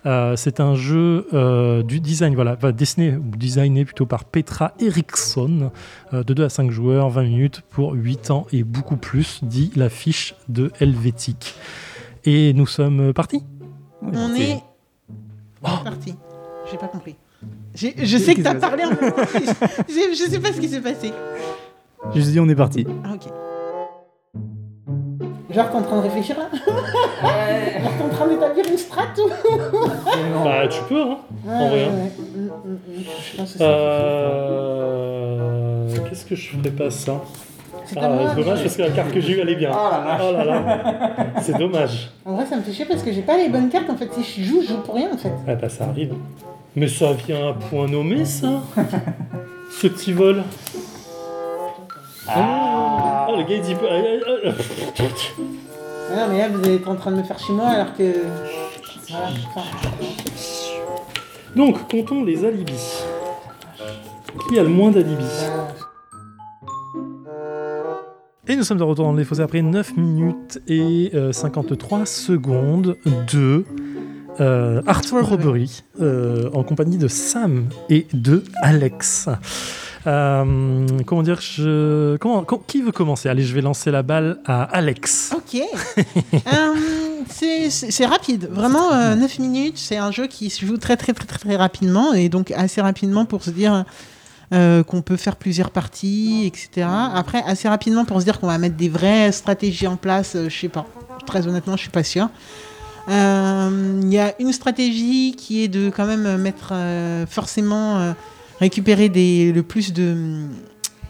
Euh, 0.07 0.36
c'est 0.36 0.59
un 0.59 0.74
jeu 0.74 1.27
euh, 1.33 1.83
du 1.83 2.00
design, 2.00 2.33
voilà, 2.33 2.53
enfin, 2.53 2.71
dessiné 2.71 3.15
ou 3.15 3.36
designé 3.38 3.86
plutôt 3.86 4.07
par 4.07 4.25
Petra 4.25 4.74
Eriksson, 4.80 5.71
euh, 6.13 6.24
de 6.24 6.33
2 6.33 6.44
à 6.45 6.50
5 6.50 6.71
joueurs, 6.71 7.09
20 7.09 7.24
minutes 7.24 7.62
pour 7.69 7.94
8 7.94 8.31
ans 8.31 8.48
et 8.51 8.63
beaucoup 8.63 8.98
plus, 8.98 9.39
dit 9.44 9.71
la 9.75 9.89
fiche 9.89 10.33
de 10.50 10.71
Helvétique. 10.80 11.53
Et 12.25 12.53
nous 12.53 12.65
sommes 12.68 13.13
partis 13.13 13.44
On 14.01 14.36
c'est- 14.36 14.42
est 14.51 14.63
parti. 15.62 16.15
J'ai 16.71 16.77
pas 16.77 16.88
compris. 16.88 17.15
J'ai- 17.75 17.95
Je 18.03 18.18
sais 18.18 18.33
que 18.36 18.42
t'as 18.42 18.56
parlé 18.56 18.83
en 18.86 18.89
même 18.89 18.98
temps. 19.00 19.15
Je 19.88 20.15
je 20.15 20.30
sais 20.31 20.39
pas 20.39 20.51
ce 20.53 20.59
qui 20.59 20.68
s'est 20.69 20.81
passé. 20.81 21.12
Juste 22.15 22.31
dit 22.31 22.39
on 22.39 22.50
est 22.50 22.56
parti. 22.56 22.86
Ah, 23.03 23.13
ok. 23.13 23.31
Genre, 25.53 25.69
t'es 25.69 25.75
en 25.77 25.81
train 25.81 25.98
de 25.98 26.01
réfléchir 26.03 26.38
là 26.38 26.45
Genre, 27.81 27.92
t'es 27.98 28.03
en 28.03 28.09
train 28.09 28.27
d'établir 28.27 28.65
une 28.69 28.77
strat 28.77 29.07
ou 29.18 29.27
Bah, 30.44 30.68
tu 30.69 30.81
peux, 30.88 31.01
hein 31.01 31.18
En 31.48 31.68
vrai, 31.69 31.86
hein. 31.86 31.92
ouais. 31.94 32.12
Mm, 32.36 32.45
mm, 32.45 32.50
mm. 33.39 33.45
Euh... 33.62 35.42
Qu'est-ce 36.09 36.25
que 36.25 36.36
je 36.36 36.50
ferais 36.50 36.71
pas 36.71 36.89
ça 36.89 37.21
C'est 37.86 37.98
Ah, 38.00 38.07
dommage 38.36 38.38
mais- 38.38 38.44
parce 38.63 38.75
que 38.77 38.81
la 38.83 38.89
carte 38.92 39.12
que 39.12 39.19
j'ai 39.21 39.33
eue, 39.33 39.39
elle 39.42 39.50
est 39.50 39.56
bien. 39.56 39.71
Oh 39.74 39.89
la 39.92 40.00
vache. 40.00 40.21
Oh 40.24 40.31
là 40.33 40.45
là, 40.45 40.77
c'est 41.42 41.57
dommage. 41.57 42.12
En 42.25 42.36
vrai, 42.36 42.45
ça 42.45 42.56
me 42.56 42.62
fait 42.62 42.71
chier 42.74 42.86
parce 42.86 43.03
que 43.03 43.12
j'ai 43.12 43.21
pas 43.21 43.38
les 43.38 43.50
bonnes 43.50 43.69
cartes 43.69 43.89
en 43.89 43.95
fait. 43.98 44.09
Si 44.13 44.44
je 44.44 44.50
joue, 44.50 44.62
je 44.62 44.68
joue 44.69 44.77
pour 44.81 44.95
rien 44.95 45.09
en 45.13 45.18
fait. 45.18 45.31
Ah 45.48 45.56
bah 45.56 45.69
ça 45.69 45.86
arrive. 45.86 46.13
Mais 46.75 46.88
ça 46.88 47.12
vient 47.13 47.50
à 47.50 47.53
point 47.53 47.88
nommé 47.88 48.24
ça 48.25 48.62
Ce 49.81 49.88
petit 49.88 50.13
vol. 50.13 50.44
Ah. 52.27 52.71
Oh 53.31 53.38
le 53.38 53.44
gars 53.44 53.56
il 53.56 53.62
dit... 53.62 53.75
ah, 53.80 53.83
non, 56.16 56.28
mais 56.30 56.39
là, 56.39 56.50
vous 56.50 56.68
êtes 56.68 56.88
en 56.88 56.95
train 56.95 57.12
de 57.12 57.18
me 57.18 57.24
faire 57.24 57.39
chez 57.39 57.54
moi 57.54 57.68
alors 57.68 57.95
que. 57.95 58.12
Voilà, 59.10 59.30
Donc, 61.56 61.88
comptons 61.89 62.24
les 62.24 62.44
alibis. 62.44 63.04
Qui 64.50 64.60
a 64.60 64.63
le 64.63 64.69
moins 64.69 64.92
d'alibis 64.92 65.45
euh, 67.28 67.94
Et 68.48 68.56
nous 68.56 68.63
sommes 68.63 68.78
de 68.78 68.83
retour 68.83 69.06
dans 69.06 69.13
les 69.13 69.24
fossés 69.24 69.42
après 69.42 69.62
9 69.62 69.98
minutes 69.98 70.60
et 70.68 71.12
euh, 71.13 71.31
53 71.31 72.06
secondes 72.06 72.98
de 73.31 73.66
euh, 74.39 74.81
Art 74.88 75.04
Robbery 75.12 75.84
euh, 76.00 76.50
en 76.54 76.63
compagnie 76.63 76.98
de 76.98 77.07
Sam 77.07 77.68
et 77.89 78.07
de 78.13 78.44
Alex. 78.62 79.30
Euh, 80.07 80.88
comment 81.06 81.21
dire 81.21 81.39
je... 81.42 82.18
comment, 82.18 82.44
com- 82.44 82.62
Qui 82.65 82.81
veut 82.81 82.92
commencer? 82.92 83.30
Allez, 83.30 83.44
je 83.44 83.53
vais 83.53 83.62
lancer 83.62 83.92
la 83.92 84.01
balle 84.03 84.39
à 84.45 84.63
Alex. 84.63 85.33
Ok. 85.36 85.62
Euh, 86.33 86.74
c'est- 87.30 88.06
rapide. 88.06 88.50
Vraiment, 88.51 88.92
euh, 88.94 89.15
9 89.15 89.39
minutes. 89.39 89.77
C'est 89.77 89.98
un 89.98 90.12
jeu 90.12 90.27
qui 90.27 90.50
se 90.50 90.65
joue 90.65 90.77
très, 90.77 90.98
très, 90.98 91.13
très, 91.13 91.25
très, 91.25 91.56
rapidement. 91.56 92.13
Et 92.13 92.30
donc, 92.30 92.51
assez 92.51 92.81
rapidement 92.81 93.25
pour 93.25 93.44
se 93.44 93.51
dire 93.51 93.86
euh, 94.53 94.83
qu'on 94.83 95.01
peut 95.01 95.18
faire 95.18 95.36
plusieurs 95.36 95.69
parties, 95.69 96.44
etc. 96.45 96.88
Après, 97.13 97.44
assez 97.45 97.69
rapidement 97.69 98.03
pour 98.06 98.19
se 98.19 98.25
dire 98.25 98.39
qu'on 98.39 98.48
va 98.48 98.57
mettre 98.57 98.75
des 98.75 98.89
vraies 98.89 99.31
stratégies 99.31 99.88
en 99.88 99.98
place. 99.98 100.36
je 100.48 100.50
sais 100.56 100.68
pas. 100.69 100.86
Très 101.27 101.45
honnêtement, 101.48 101.75
je 101.77 101.81
suis 101.81 101.89
pas 101.92 102.03
sûr. 102.03 102.27
Il 103.07 104.09
y 104.13 104.19
a 104.19 104.33
une 104.39 104.51
stratégie 104.53 105.36
qui 105.38 105.63
est 105.63 105.68
de 105.68 105.89
quand 105.89 106.06
même 106.06 106.38
mettre 106.38 106.74
forcément 107.30 108.13
récupérer 108.62 109.10
des, 109.10 109.52
le 109.52 109.63
plus 109.63 109.92
de 109.92 110.46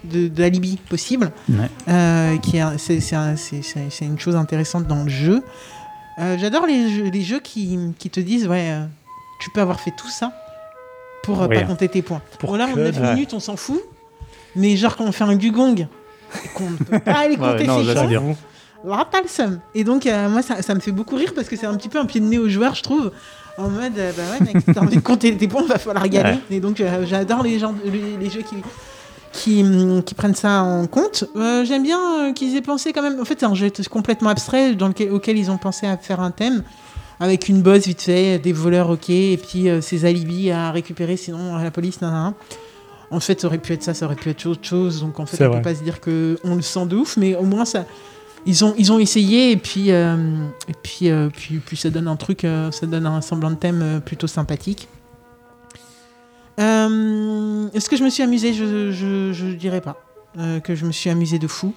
d'alibi 0.03 0.77
possible. 0.89 1.31
Ouais. 1.47 1.69
Euh, 1.87 2.37
qui 2.39 2.57
c'est 2.79 2.99
c'est 2.99 3.15
un- 3.15 3.35
c'est- 3.35 3.61
c'est- 3.61 3.91
c'est 3.91 4.05
une 4.05 4.17
chose 4.17 4.35
intéressante 4.35 4.87
dans 4.87 5.03
le 5.03 5.09
jeu. 5.09 5.43
Euh, 6.19 6.37
J'adore 6.39 6.65
les 6.65 6.89
jeux, 6.89 7.09
les 7.11 7.21
jeux 7.21 7.39
qui, 7.39 7.77
qui 7.99 8.09
te 8.09 8.19
disent 8.19 8.47
ouais, 8.47 8.71
euh, 8.71 8.85
tu 9.41 9.51
peux 9.51 9.61
avoir 9.61 9.79
fait 9.79 9.93
tout 9.95 10.09
ça 10.09 10.33
pour 11.23 11.43
euh, 11.43 11.47
Oui. 11.47 11.55
pas 11.55 11.63
compter 11.63 11.87
tes 11.87 12.01
points. 12.01 12.21
Pour 12.39 12.51
Bon, 12.51 12.55
là, 12.57 12.65
en 12.67 12.73
que- 12.73 12.79
9 12.79 12.99
ouais. 12.99 13.13
minutes, 13.13 13.33
on 13.35 13.39
s'en 13.39 13.55
fout. 13.57 13.79
Mais 14.55 14.75
genre, 14.75 14.97
quand 14.97 15.05
on 15.05 15.11
fait 15.11 15.23
un 15.23 15.35
dugong 15.35 15.87
qu'on 16.55 16.69
ne 16.71 16.77
peut 16.77 16.99
pas 16.99 17.19
aller 17.19 17.35
Ouais, 17.37 17.51
compter 17.51 17.67
non, 17.67 17.77
ses 17.85 17.93
chances. 17.93 18.11
Et 19.75 19.83
donc, 19.83 20.05
euh, 20.07 20.29
moi, 20.29 20.41
ça, 20.41 20.61
ça 20.63 20.73
me 20.73 20.79
fait 20.79 20.91
beaucoup 20.91 21.15
rire 21.15 21.33
parce 21.35 21.47
que 21.47 21.55
c'est 21.55 21.67
un 21.67 21.75
petit 21.75 21.89
peu 21.89 21.99
un 21.99 22.05
pied 22.05 22.19
de 22.19 22.25
nez 22.25 22.39
aux 22.39 22.49
joueurs, 22.49 22.73
je 22.75 22.81
trouve. 22.81 23.11
En 23.61 23.69
mode, 23.69 23.97
euh, 23.97 24.11
bah 24.15 24.23
ouais, 24.31 24.45
mec, 24.53 24.63
si 24.65 24.73
t'as 24.73 24.81
envie 24.81 24.97
de 24.97 25.01
compter 25.01 25.35
tes 25.37 25.47
points, 25.47 25.65
va 25.65 25.77
falloir 25.77 26.05
y 26.07 26.17
aller. 26.17 26.37
Et 26.49 26.59
donc, 26.59 26.79
euh, 26.81 27.05
j'adore 27.05 27.43
les, 27.43 27.59
gens, 27.59 27.75
les, 27.85 28.17
les 28.19 28.29
jeux 28.29 28.41
qui, 28.41 28.55
qui, 29.31 29.61
hum, 29.61 30.01
qui 30.03 30.15
prennent 30.15 30.35
ça 30.35 30.63
en 30.63 30.87
compte. 30.87 31.25
Euh, 31.35 31.63
J'aime 31.63 31.83
bien 31.83 32.33
qu'ils 32.33 32.55
aient 32.55 32.61
pensé 32.61 32.91
quand 32.93 33.01
même. 33.03 33.19
En 33.19 33.25
fait, 33.25 33.39
c'est 33.39 33.45
un 33.45 33.53
jeu 33.53 33.71
complètement 33.89 34.29
abstrait 34.29 34.73
dans 34.73 34.87
lequel, 34.87 35.11
auquel 35.11 35.37
ils 35.37 35.51
ont 35.51 35.57
pensé 35.57 35.85
à 35.85 35.97
faire 35.97 36.19
un 36.19 36.31
thème. 36.31 36.63
Avec 37.19 37.49
une 37.49 37.61
boss 37.61 37.85
vite 37.85 38.01
fait, 38.01 38.39
des 38.39 38.51
voleurs, 38.51 38.89
ok, 38.89 39.11
et 39.11 39.37
puis 39.37 39.67
ses 39.81 40.05
alibis 40.05 40.49
à 40.49 40.71
récupérer, 40.71 41.17
sinon 41.17 41.55
euh, 41.55 41.63
la 41.63 41.69
police, 41.69 42.01
nan. 42.01 42.33
En 43.11 43.19
fait, 43.19 43.39
ça 43.39 43.45
aurait 43.47 43.59
pu 43.59 43.73
être 43.73 43.83
ça, 43.83 43.93
ça 43.93 44.07
aurait 44.07 44.15
pu 44.15 44.29
être 44.29 44.43
autre 44.47 44.65
chose. 44.67 45.01
Donc 45.01 45.19
en 45.19 45.27
fait, 45.27 45.45
on 45.45 45.49
vrai. 45.49 45.57
peut 45.57 45.69
pas 45.69 45.75
se 45.75 45.83
dire 45.83 45.99
que 45.99 46.39
on 46.43 46.55
le 46.55 46.63
sent 46.63 46.87
de 46.87 46.95
ouf, 46.95 47.17
mais 47.17 47.35
au 47.35 47.43
moins 47.43 47.65
ça, 47.65 47.85
ils 48.45 48.65
ont, 48.65 48.73
ils 48.77 48.91
ont 48.91 48.99
essayé 48.99 49.51
et 49.51 49.57
puis, 49.57 49.91
euh, 49.91 50.15
et 50.67 50.73
puis, 50.81 51.09
euh, 51.09 51.29
puis, 51.35 51.57
puis 51.59 51.77
ça 51.77 51.89
donne 51.89 52.07
un 52.07 52.15
truc, 52.15 52.43
euh, 52.43 52.71
ça 52.71 52.85
donne 52.87 53.05
un 53.05 53.21
semblant 53.21 53.51
de 53.51 53.55
thème 53.55 54.01
plutôt 54.05 54.27
sympathique. 54.27 54.87
Est-ce 56.57 57.89
que 57.89 57.95
je 57.97 58.03
me 58.03 58.09
suis 58.09 58.21
amusé 58.23 58.53
Je, 58.53 58.91
je, 58.91 59.33
je 59.33 59.47
dirais 59.55 59.81
pas 59.81 59.97
que 60.63 60.75
je 60.75 60.85
me 60.85 60.91
suis 60.91 61.09
amusé 61.09 61.39
de 61.39 61.47
fou. 61.47 61.73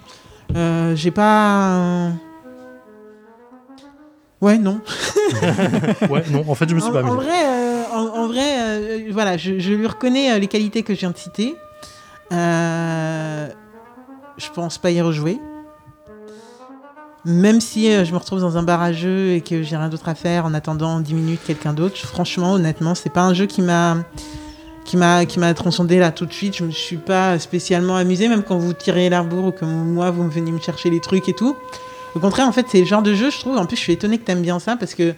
J'ai 0.94 1.10
pas. 1.10 2.10
Ouais, 4.40 4.58
non. 4.58 4.80
Ouais, 6.10 6.22
non, 6.30 6.44
en 6.46 6.54
fait, 6.54 6.68
je 6.68 6.74
me 6.74 6.80
suis 6.80 6.90
En, 6.90 6.92
pas 6.92 7.02
en 7.02 7.12
amusé. 7.12 7.26
vrai, 7.26 7.86
en, 7.94 8.06
en 8.06 8.26
vrai 8.28 9.08
voilà, 9.10 9.38
je, 9.38 9.58
je 9.58 9.72
lui 9.72 9.86
reconnais 9.86 10.38
les 10.38 10.48
qualités 10.48 10.82
que 10.82 10.94
je 10.94 11.00
viens 11.00 11.12
de 11.12 11.16
citer. 11.16 11.54
Je 12.30 13.48
pense 14.54 14.76
pas 14.78 14.90
y 14.90 15.00
rejouer. 15.00 15.38
Même 17.26 17.60
si 17.60 17.90
euh, 17.90 18.04
je 18.04 18.12
me 18.12 18.18
retrouve 18.18 18.40
dans 18.40 18.58
un 18.58 18.62
bar 18.62 18.82
à 18.82 18.92
jeu 18.92 19.32
et 19.32 19.40
que 19.40 19.62
j'ai 19.62 19.76
rien 19.76 19.88
d'autre 19.88 20.08
à 20.08 20.14
faire 20.14 20.44
en 20.44 20.52
attendant 20.52 21.00
10 21.00 21.14
minutes 21.14 21.40
quelqu'un 21.46 21.72
d'autre, 21.72 21.96
franchement, 21.96 22.52
honnêtement, 22.52 22.94
c'est 22.94 23.08
pas 23.12 23.22
un 23.22 23.32
jeu 23.34 23.46
qui 23.46 23.62
m'a 23.62 23.96
qui 24.84 24.98
m'a 24.98 25.24
qui 25.24 25.38
m'a 25.38 25.54
transcendé 25.54 25.98
là 25.98 26.10
tout 26.12 26.26
de 26.26 26.32
suite. 26.32 26.54
Je 26.56 26.64
me 26.64 26.70
suis 26.70 26.98
pas 26.98 27.38
spécialement 27.38 27.96
amusé, 27.96 28.28
même 28.28 28.42
quand 28.42 28.58
vous 28.58 28.74
tirez 28.74 29.08
l'arbour 29.08 29.46
ou 29.46 29.50
que 29.52 29.64
moi 29.64 30.10
vous 30.10 30.22
me 30.24 30.30
veniez 30.30 30.52
me 30.52 30.60
chercher 30.60 30.90
les 30.90 31.00
trucs 31.00 31.28
et 31.28 31.32
tout. 31.34 31.56
Au 32.14 32.18
contraire, 32.20 32.46
en 32.46 32.52
fait, 32.52 32.66
c'est 32.68 32.80
le 32.80 32.86
genre 32.86 33.02
de 33.02 33.14
jeu, 33.14 33.30
je 33.30 33.40
trouve. 33.40 33.56
En 33.56 33.64
plus, 33.66 33.76
je 33.76 33.80
suis 33.82 33.92
étonné 33.94 34.18
que 34.18 34.24
t'aimes 34.24 34.42
bien 34.42 34.58
ça 34.58 34.76
parce 34.76 34.94
que 34.94 35.14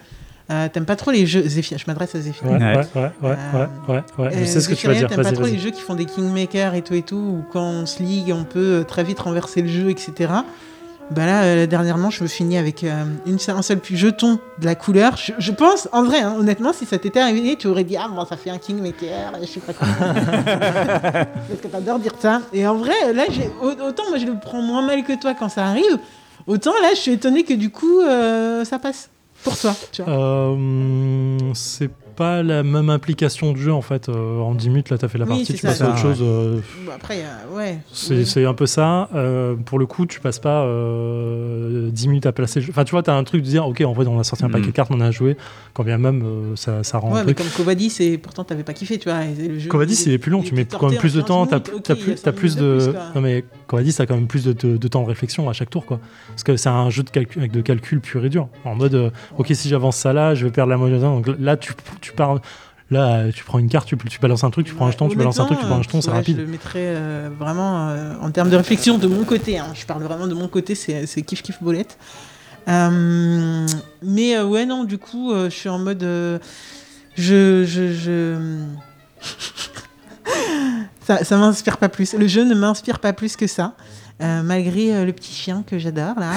euh, 0.51 0.69
t'aimes 0.73 0.87
pas 0.87 0.95
trop 0.97 1.11
les 1.11 1.27
jeux. 1.27 1.45
Je 1.49 1.85
m'adresse 1.89 2.15
à 2.15 2.21
Zéphyr. 2.21 2.47
Ouais, 2.49 2.53
ouais, 2.57 2.77
Ouais. 2.77 2.87
ouais, 2.95 3.11
ouais, 3.23 3.37
ouais, 3.53 3.69
ouais, 3.89 4.03
ouais. 4.19 4.31
Je 4.33 4.39
Euh, 4.39 4.45
sais 4.47 4.61
ce 4.61 4.69
que 4.69 4.75
tu 4.75 4.87
vas 4.87 4.95
dire. 4.95 5.09
T'aimes 5.09 5.23
pas 5.25 5.33
trop 5.33 5.45
les 5.47 5.59
jeux 5.59 5.71
qui 5.73 5.81
font 5.83 5.97
des 5.97 6.05
kingmakers 6.07 6.75
et 6.75 6.83
tout 6.83 6.95
et 6.95 7.03
tout, 7.03 7.17
où 7.17 7.45
quand 7.53 7.65
on 7.65 7.85
se 7.85 8.01
ligue, 8.03 8.33
on 8.33 8.45
peut 8.45 8.81
euh, 8.81 8.85
très 8.85 9.03
vite 9.03 9.19
renverser 9.19 9.61
le 9.63 9.69
jeu, 9.69 9.91
etc. 9.91 10.31
Bah 11.13 11.25
là, 11.25 11.43
euh, 11.45 11.67
dernièrement, 11.67 12.11
je 12.11 12.23
me 12.25 12.29
finis 12.29 12.59
avec 12.59 12.83
euh, 12.83 13.05
une, 13.27 13.39
seule- 13.39 13.57
un 13.57 13.63
seul 13.63 13.79
jeton 13.89 14.41
de 14.59 14.65
la 14.65 14.75
couleur. 14.75 15.17
Je, 15.17 15.33
je 15.39 15.53
pense, 15.53 15.89
en 15.93 16.03
vrai, 16.03 16.19
hein, 16.21 16.35
honnêtement, 16.39 16.73
si 16.73 16.85
ça 16.85 16.99
t'était 16.99 17.21
arrivé, 17.21 17.55
tu 17.57 17.69
aurais 17.69 17.85
dit 17.85 17.97
Ah, 17.97 18.09
bon, 18.09 18.25
ça 18.25 18.37
fait 18.37 18.51
un 18.51 18.59
kingmaker, 18.59 19.33
je 19.41 19.47
sais 19.47 19.61
pas 19.61 19.73
quoi. 19.73 19.87
Parce 20.45 21.61
que 21.63 21.69
t'adores 21.69 22.01
dire 22.01 22.13
ça. 22.19 22.43
Et 22.53 22.67
en 22.67 22.75
vrai, 22.75 23.13
là, 23.15 23.25
autant 23.63 24.03
moi 24.09 24.19
je 24.19 24.27
le 24.27 24.35
prends 24.41 24.63
moins 24.63 24.83
mal 24.85 25.05
que 25.05 25.19
toi 25.21 25.35
quand 25.35 25.49
ça 25.49 25.67
arrive, 25.67 25.99
autant 26.47 26.73
là, 26.83 26.89
je 26.95 26.99
suis 27.01 27.13
étonné 27.13 27.45
que 27.45 27.55
du 27.55 27.71
coup, 27.71 28.01
euh, 28.01 28.65
ça 28.65 28.79
passe 28.81 29.09
pour 29.45 29.57
toi. 29.57 29.75
Tu 29.93 30.03
vois. 30.03 30.13
Euh, 30.13 31.39
c'est 31.55 31.91
pas 32.17 32.43
la 32.43 32.63
même 32.63 32.91
implication 32.91 33.53
de 33.53 33.59
jeu 33.59 33.73
en 33.73 33.83
fait. 33.83 34.09
Euh, 34.09 34.41
en 34.41 34.55
10 34.55 34.69
minutes, 34.71 34.91
là, 34.91 34.99
t'as 34.99 35.09
fait 35.09 35.19
la 35.19 35.25
Oui, 35.25 35.31
partie, 35.31 35.45
c'est 35.47 35.53
tu 35.55 35.59
ça, 35.61 35.69
passes 35.69 35.81
à 35.81 35.85
ça, 35.85 35.91
autre 35.91 35.99
chose. 36.01 36.19
euh, 36.23 36.61
Bon, 36.85 36.93
après, 36.95 37.19
euh, 37.21 37.57
ouais. 37.57 37.79
c'est 37.93 38.15
Oui. 38.17 38.27
c'est 38.27 38.45
un 38.45 38.55
peu 38.55 38.67
ça. 38.67 39.09
Euh, 39.15 39.55
pour 39.55 39.79
le 39.79 39.87
coup, 39.87 40.07
tu 40.07 40.21
passes 40.21 40.39
pas 40.39 40.63
euh, 40.65 41.91
10 41.91 42.09
minutes 42.09 42.27
à 42.27 42.33
placer. 42.33 42.61
Enfin, 42.69 42.85
tu 42.85 42.93
vois, 42.93 43.03
t'as 43.03 43.15
un 43.15 43.25
truc 43.25 43.43
de 43.43 43.47
dire, 43.49 43.67
ok, 43.67 43.81
en 43.83 43.95
fait, 43.95 44.07
on 44.07 44.19
a 44.19 44.25
sorti 44.25 44.45
un 44.45 44.49
Mm. 44.49 44.53
paquet 44.53 44.67
de 44.67 44.71
cartes, 44.73 44.91
on 44.95 45.01
a 45.01 45.11
joué. 45.11 45.37
Quand 45.75 45.85
bien 45.85 45.99
même, 45.99 46.23
euh, 46.25 46.57
ça, 46.57 46.83
ça 46.83 46.99
rend 46.99 47.13
Ouais, 47.13 47.21
un 47.21 47.25
mais 47.25 47.35
truc. 47.35 47.39
comme 47.49 47.57
Covadis, 47.57 47.91
c'est 47.91 48.19
pourtant 48.19 48.45
t'avais 48.45 48.63
pas 48.65 48.73
kiffé, 48.73 48.99
tu 48.99 49.09
vois. 49.09 49.21
le 49.25 49.59
jeu, 49.59 49.69
Covadis, 49.69 50.03
il 50.07 50.13
est 50.13 50.19
plus 50.19 50.31
long, 50.31 50.43
tu 50.43 50.55
mets 50.55 50.65
quand 50.65 50.89
même 50.91 50.99
plus 50.99 51.15
de 51.15 51.21
temps, 51.21 51.47
t'as 51.47 51.61
t'as 51.61 51.95
plus, 51.95 52.15
t'as 52.17 52.33
plus 52.33 52.57
de. 52.57 52.93
Non 53.15 53.21
mais 53.21 53.45
Covadis, 53.67 53.95
t'as 53.95 54.07
quand 54.07 54.15
même 54.15 54.27
plus 54.27 54.45
de, 54.45 54.53
de- 54.53 54.77
de 54.77 54.89
temps 54.89 55.03
de 55.03 55.09
réflexion 55.09 55.49
à 55.49 55.53
chaque 55.53 55.71
tour, 55.71 55.85
quoi. 55.85 56.01
Parce 56.29 56.45
que 56.45 56.57
c'est 56.57 56.69
un 56.69 56.91
jeu 56.91 57.03
de 57.03 57.11
calcul, 57.11 57.41
avec 57.41 57.53
de 57.53 57.61
calcul 57.61 58.01
pur 58.01 58.25
et 58.25 58.29
dur. 58.29 58.49
En 58.65 58.75
mode, 58.75 58.95
euh, 58.95 59.11
ok, 59.39 59.49
si 59.53 59.69
j'avance 59.69 59.97
ça 59.97 60.13
là, 60.13 60.35
je 60.35 60.45
vais 60.47 60.51
perdre 60.53 60.73
la 60.73 60.79
temps. 61.01 61.21
Donc 61.21 61.29
là, 61.41 61.57
tu, 61.57 61.73
tu 62.07 62.13
pars. 62.13 62.41
Là, 62.89 63.33
tu 63.33 63.43
prends 63.43 63.59
une 63.59 63.69
carte, 63.69 63.89
tu, 63.89 63.97
tu 63.97 64.21
balances 64.21 64.45
un 64.45 64.51
truc, 64.51 64.65
tu 64.65 64.75
prends 64.75 64.87
un 64.87 64.93
jeton, 64.93 65.09
tu 65.09 65.17
balances 65.17 65.41
un 65.41 65.47
truc, 65.47 65.59
tu 65.59 65.67
prends 65.67 65.79
un 65.79 65.83
jeton, 65.83 66.01
c'est 66.01 66.13
rapide. 66.13 66.37
Je 66.37 66.43
le 66.43 66.47
mettrais 66.47 66.95
euh, 66.95 67.29
vraiment 67.37 67.89
euh, 67.89 68.15
en 68.21 68.31
termes 68.31 68.49
de 68.49 68.57
réflexion 68.57 68.97
de 68.97 69.09
mon 69.09 69.25
côté. 69.25 69.59
hein. 69.59 69.67
Je 69.75 69.85
parle 69.87 70.05
vraiment 70.05 70.29
de 70.29 70.35
mon 70.35 70.47
côté, 70.47 70.77
c'est 70.77 71.23
kiff 71.23 71.43
kiff 71.43 71.61
bolette. 71.61 71.99
Euh, 72.69 73.67
mais 74.03 74.41
ouais, 74.41 74.67
non, 74.67 74.85
du 74.85 74.99
coup, 74.99 75.33
je 75.35 75.49
suis 75.51 75.69
en 75.69 75.81
mode. 75.81 76.03
je. 76.03 77.65
je, 77.65 77.93
je... 77.93 78.37
ça 81.03 81.25
ça 81.25 81.37
m'inspire 81.39 81.79
pas 81.79 81.89
plus. 81.89 82.15
Le 82.15 82.29
jeu 82.29 82.45
ne 82.45 82.55
m'inspire 82.55 83.01
pas 83.01 83.13
plus 83.13 83.35
que 83.37 83.49
ça. 83.49 83.75
Euh, 84.23 84.43
malgré 84.43 84.95
euh, 84.95 85.05
le 85.05 85.13
petit 85.13 85.33
chien 85.35 85.63
que 85.67 85.79
j'adore 85.79 86.19
là, 86.19 86.33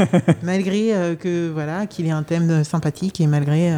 euh, 0.00 0.06
malgré 0.42 1.16
que 1.20 1.48
voilà 1.52 1.86
qu'il 1.86 2.06
ait 2.06 2.10
un 2.10 2.24
thème 2.24 2.64
sympathique 2.64 3.20
et 3.20 3.28
malgré 3.28 3.72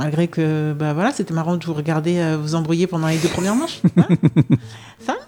malgré 0.00 0.28
que 0.28 0.72
bah 0.72 0.94
voilà 0.94 1.12
c'était 1.12 1.34
marrant 1.34 1.58
de 1.58 1.64
vous 1.66 1.74
regarder 1.74 2.18
euh, 2.18 2.38
vous 2.40 2.54
embrouiller 2.54 2.86
pendant 2.86 3.08
les 3.08 3.18
deux 3.18 3.28
premières 3.28 3.54
manches. 3.54 3.82
Voilà. 5.04 5.20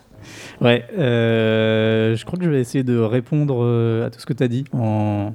Ouais, 0.63 0.85
euh, 0.99 2.17
je 2.17 2.25
crois 2.25 2.39
que 2.39 2.45
je 2.45 2.51
vais 2.51 2.61
essayer 2.61 2.85
de 2.85 2.97
répondre 2.99 3.63
euh, 3.63 4.07
à 4.07 4.11
tout 4.11 4.21
ce 4.21 4.27
que 4.27 4.33
tu 4.33 4.43
as 4.43 4.49
dit 4.49 4.65
en, 4.73 5.35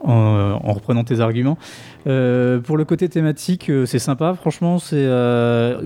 en, 0.00 0.12
en 0.12 0.72
reprenant 0.72 1.04
tes 1.04 1.20
arguments. 1.20 1.58
Euh, 2.06 2.58
pour 2.58 2.76
le 2.76 2.84
côté 2.84 3.08
thématique, 3.08 3.70
c'est 3.84 3.98
sympa, 3.98 4.34
franchement, 4.34 4.78
c'est 4.78 4.96
euh, 4.96 5.82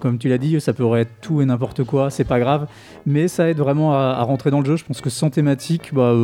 comme 0.00 0.18
tu 0.18 0.28
l'as 0.28 0.38
dit, 0.38 0.60
ça 0.60 0.72
pourrait 0.72 1.02
être 1.02 1.20
tout 1.20 1.42
et 1.42 1.44
n'importe 1.44 1.84
quoi, 1.84 2.10
c'est 2.10 2.24
pas 2.24 2.40
grave, 2.40 2.66
mais 3.06 3.28
ça 3.28 3.48
aide 3.48 3.58
vraiment 3.58 3.92
à, 3.92 4.16
à 4.18 4.22
rentrer 4.22 4.50
dans 4.50 4.60
le 4.60 4.66
jeu. 4.66 4.76
Je 4.76 4.84
pense 4.84 5.00
que 5.00 5.10
sans 5.10 5.30
thématique, 5.30 5.92
bah, 5.92 6.14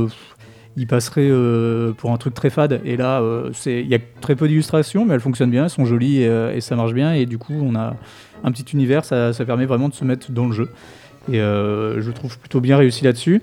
il 0.79 0.87
passerait 0.87 1.29
euh, 1.29 1.93
pour 1.93 2.13
un 2.13 2.17
truc 2.17 2.35
très 2.35 2.51
fade. 2.51 2.81
Et 2.85 2.97
là, 2.97 3.21
euh, 3.21 3.51
il 3.67 3.89
y 3.89 3.95
a 3.95 3.99
très 4.21 4.37
peu 4.37 4.47
d'illustrations, 4.47 5.05
mais 5.05 5.15
elles 5.15 5.21
fonctionnent 5.21 5.51
bien, 5.51 5.65
elles 5.65 5.71
sont 5.71 5.85
jolies 5.85 6.23
et, 6.23 6.29
euh, 6.29 6.59
ça 6.61 6.77
marche 6.77 6.95
bien. 6.95 7.13
Et 7.13 7.27
du 7.27 7.37
coup, 7.37 7.55
on 7.61 7.75
a 7.75 7.97
un 8.45 8.53
petit 8.53 8.65
univers, 8.73 9.05
ça, 9.05 9.33
permet 9.45 9.67
vraiment 9.67 9.89
de 9.89 9.95
se 9.95 10.05
mettre 10.05 10.31
dans 10.31 10.47
le 10.47 10.53
jeu. 10.53 10.71
Et 11.31 11.41
euh, 11.41 12.01
je 12.01 12.11
trouve 12.13 12.39
plutôt 12.39 12.61
bien 12.61 12.77
réussi 12.77 13.05
là-dessus. 13.05 13.43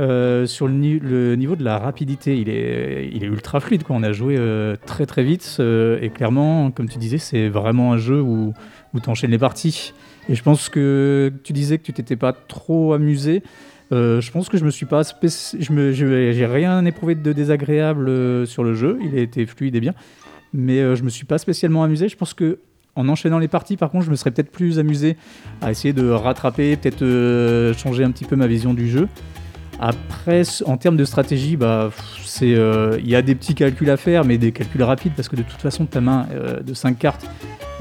Euh, 0.00 0.46
sur 0.46 0.66
le, 0.66 0.72
ni- 0.72 0.98
le 0.98 1.36
niveau 1.36 1.54
de 1.54 1.62
la 1.62 1.78
rapidité, 1.78 2.36
il 2.36 2.48
est, 2.48 3.26
ultra 3.26 3.60
fluide. 3.60 3.84
Quoi. 3.84 3.94
On 3.94 4.02
a 4.02 4.12
joué 4.12 4.36
euh, 4.36 4.74
très 4.84 5.06
très 5.06 5.22
vite 5.22 5.58
euh, 5.60 5.98
et 6.02 6.10
clairement, 6.10 6.70
comme 6.72 6.88
tu 6.88 6.98
disais, 6.98 7.18
c'est 7.18 7.48
vraiment 7.48 7.92
un 7.92 7.98
jeu 7.98 8.20
où, 8.20 8.52
où 8.92 9.00
tu 9.00 9.08
enchaînes 9.08 9.30
les 9.30 9.38
parties. 9.38 9.92
Et 10.28 10.34
je 10.34 10.42
pense 10.42 10.68
que 10.68 11.32
tu 11.44 11.52
disais 11.52 11.78
que 11.78 11.84
tu 11.84 11.92
t'étais 11.92 12.16
pas 12.16 12.32
trop 12.32 12.92
amusé. 12.92 13.42
Euh, 13.92 14.20
je 14.20 14.30
pense 14.30 14.48
que 14.48 14.56
je 14.56 14.64
me 14.64 14.70
suis 14.70 14.86
pas 14.86 15.02
je 15.02 15.72
me 15.72 15.92
j'ai 15.92 16.46
rien 16.46 16.84
éprouvé 16.84 17.14
de 17.14 17.32
désagréable 17.32 18.08
euh, 18.08 18.46
sur 18.46 18.64
le 18.64 18.74
jeu. 18.74 18.98
Il 19.02 19.18
a 19.18 19.20
été 19.20 19.44
fluide 19.44 19.76
et 19.76 19.80
bien, 19.80 19.94
mais 20.54 20.78
euh, 20.78 20.96
je 20.96 21.02
me 21.02 21.10
suis 21.10 21.26
pas 21.26 21.38
spécialement 21.38 21.84
amusé. 21.84 22.08
Je 22.08 22.16
pense 22.16 22.32
que 22.32 22.58
en 22.94 23.08
enchaînant 23.08 23.38
les 23.38 23.48
parties, 23.48 23.76
par 23.76 23.90
contre, 23.90 24.04
je 24.04 24.10
me 24.10 24.16
serais 24.16 24.30
peut-être 24.30 24.50
plus 24.50 24.78
amusé 24.78 25.16
à 25.62 25.70
essayer 25.70 25.94
de 25.94 26.10
rattraper, 26.10 26.76
peut-être 26.76 27.74
changer 27.78 28.04
un 28.04 28.10
petit 28.10 28.26
peu 28.26 28.36
ma 28.36 28.46
vision 28.46 28.74
du 28.74 28.88
jeu. 28.88 29.08
Après, 29.80 30.42
en 30.66 30.76
termes 30.76 30.98
de 30.98 31.06
stratégie, 31.06 31.56
bah, 31.56 31.90
c'est, 32.22 32.50
il 32.50 33.08
y 33.08 33.16
a 33.16 33.22
des 33.22 33.34
petits 33.34 33.54
calculs 33.54 33.88
à 33.88 33.96
faire, 33.96 34.26
mais 34.26 34.36
des 34.36 34.52
calculs 34.52 34.82
rapides, 34.82 35.14
parce 35.16 35.30
que 35.30 35.36
de 35.36 35.42
toute 35.42 35.62
façon, 35.62 35.86
ta 35.86 36.02
main 36.02 36.26
de 36.62 36.74
5 36.74 36.98
cartes, 36.98 37.26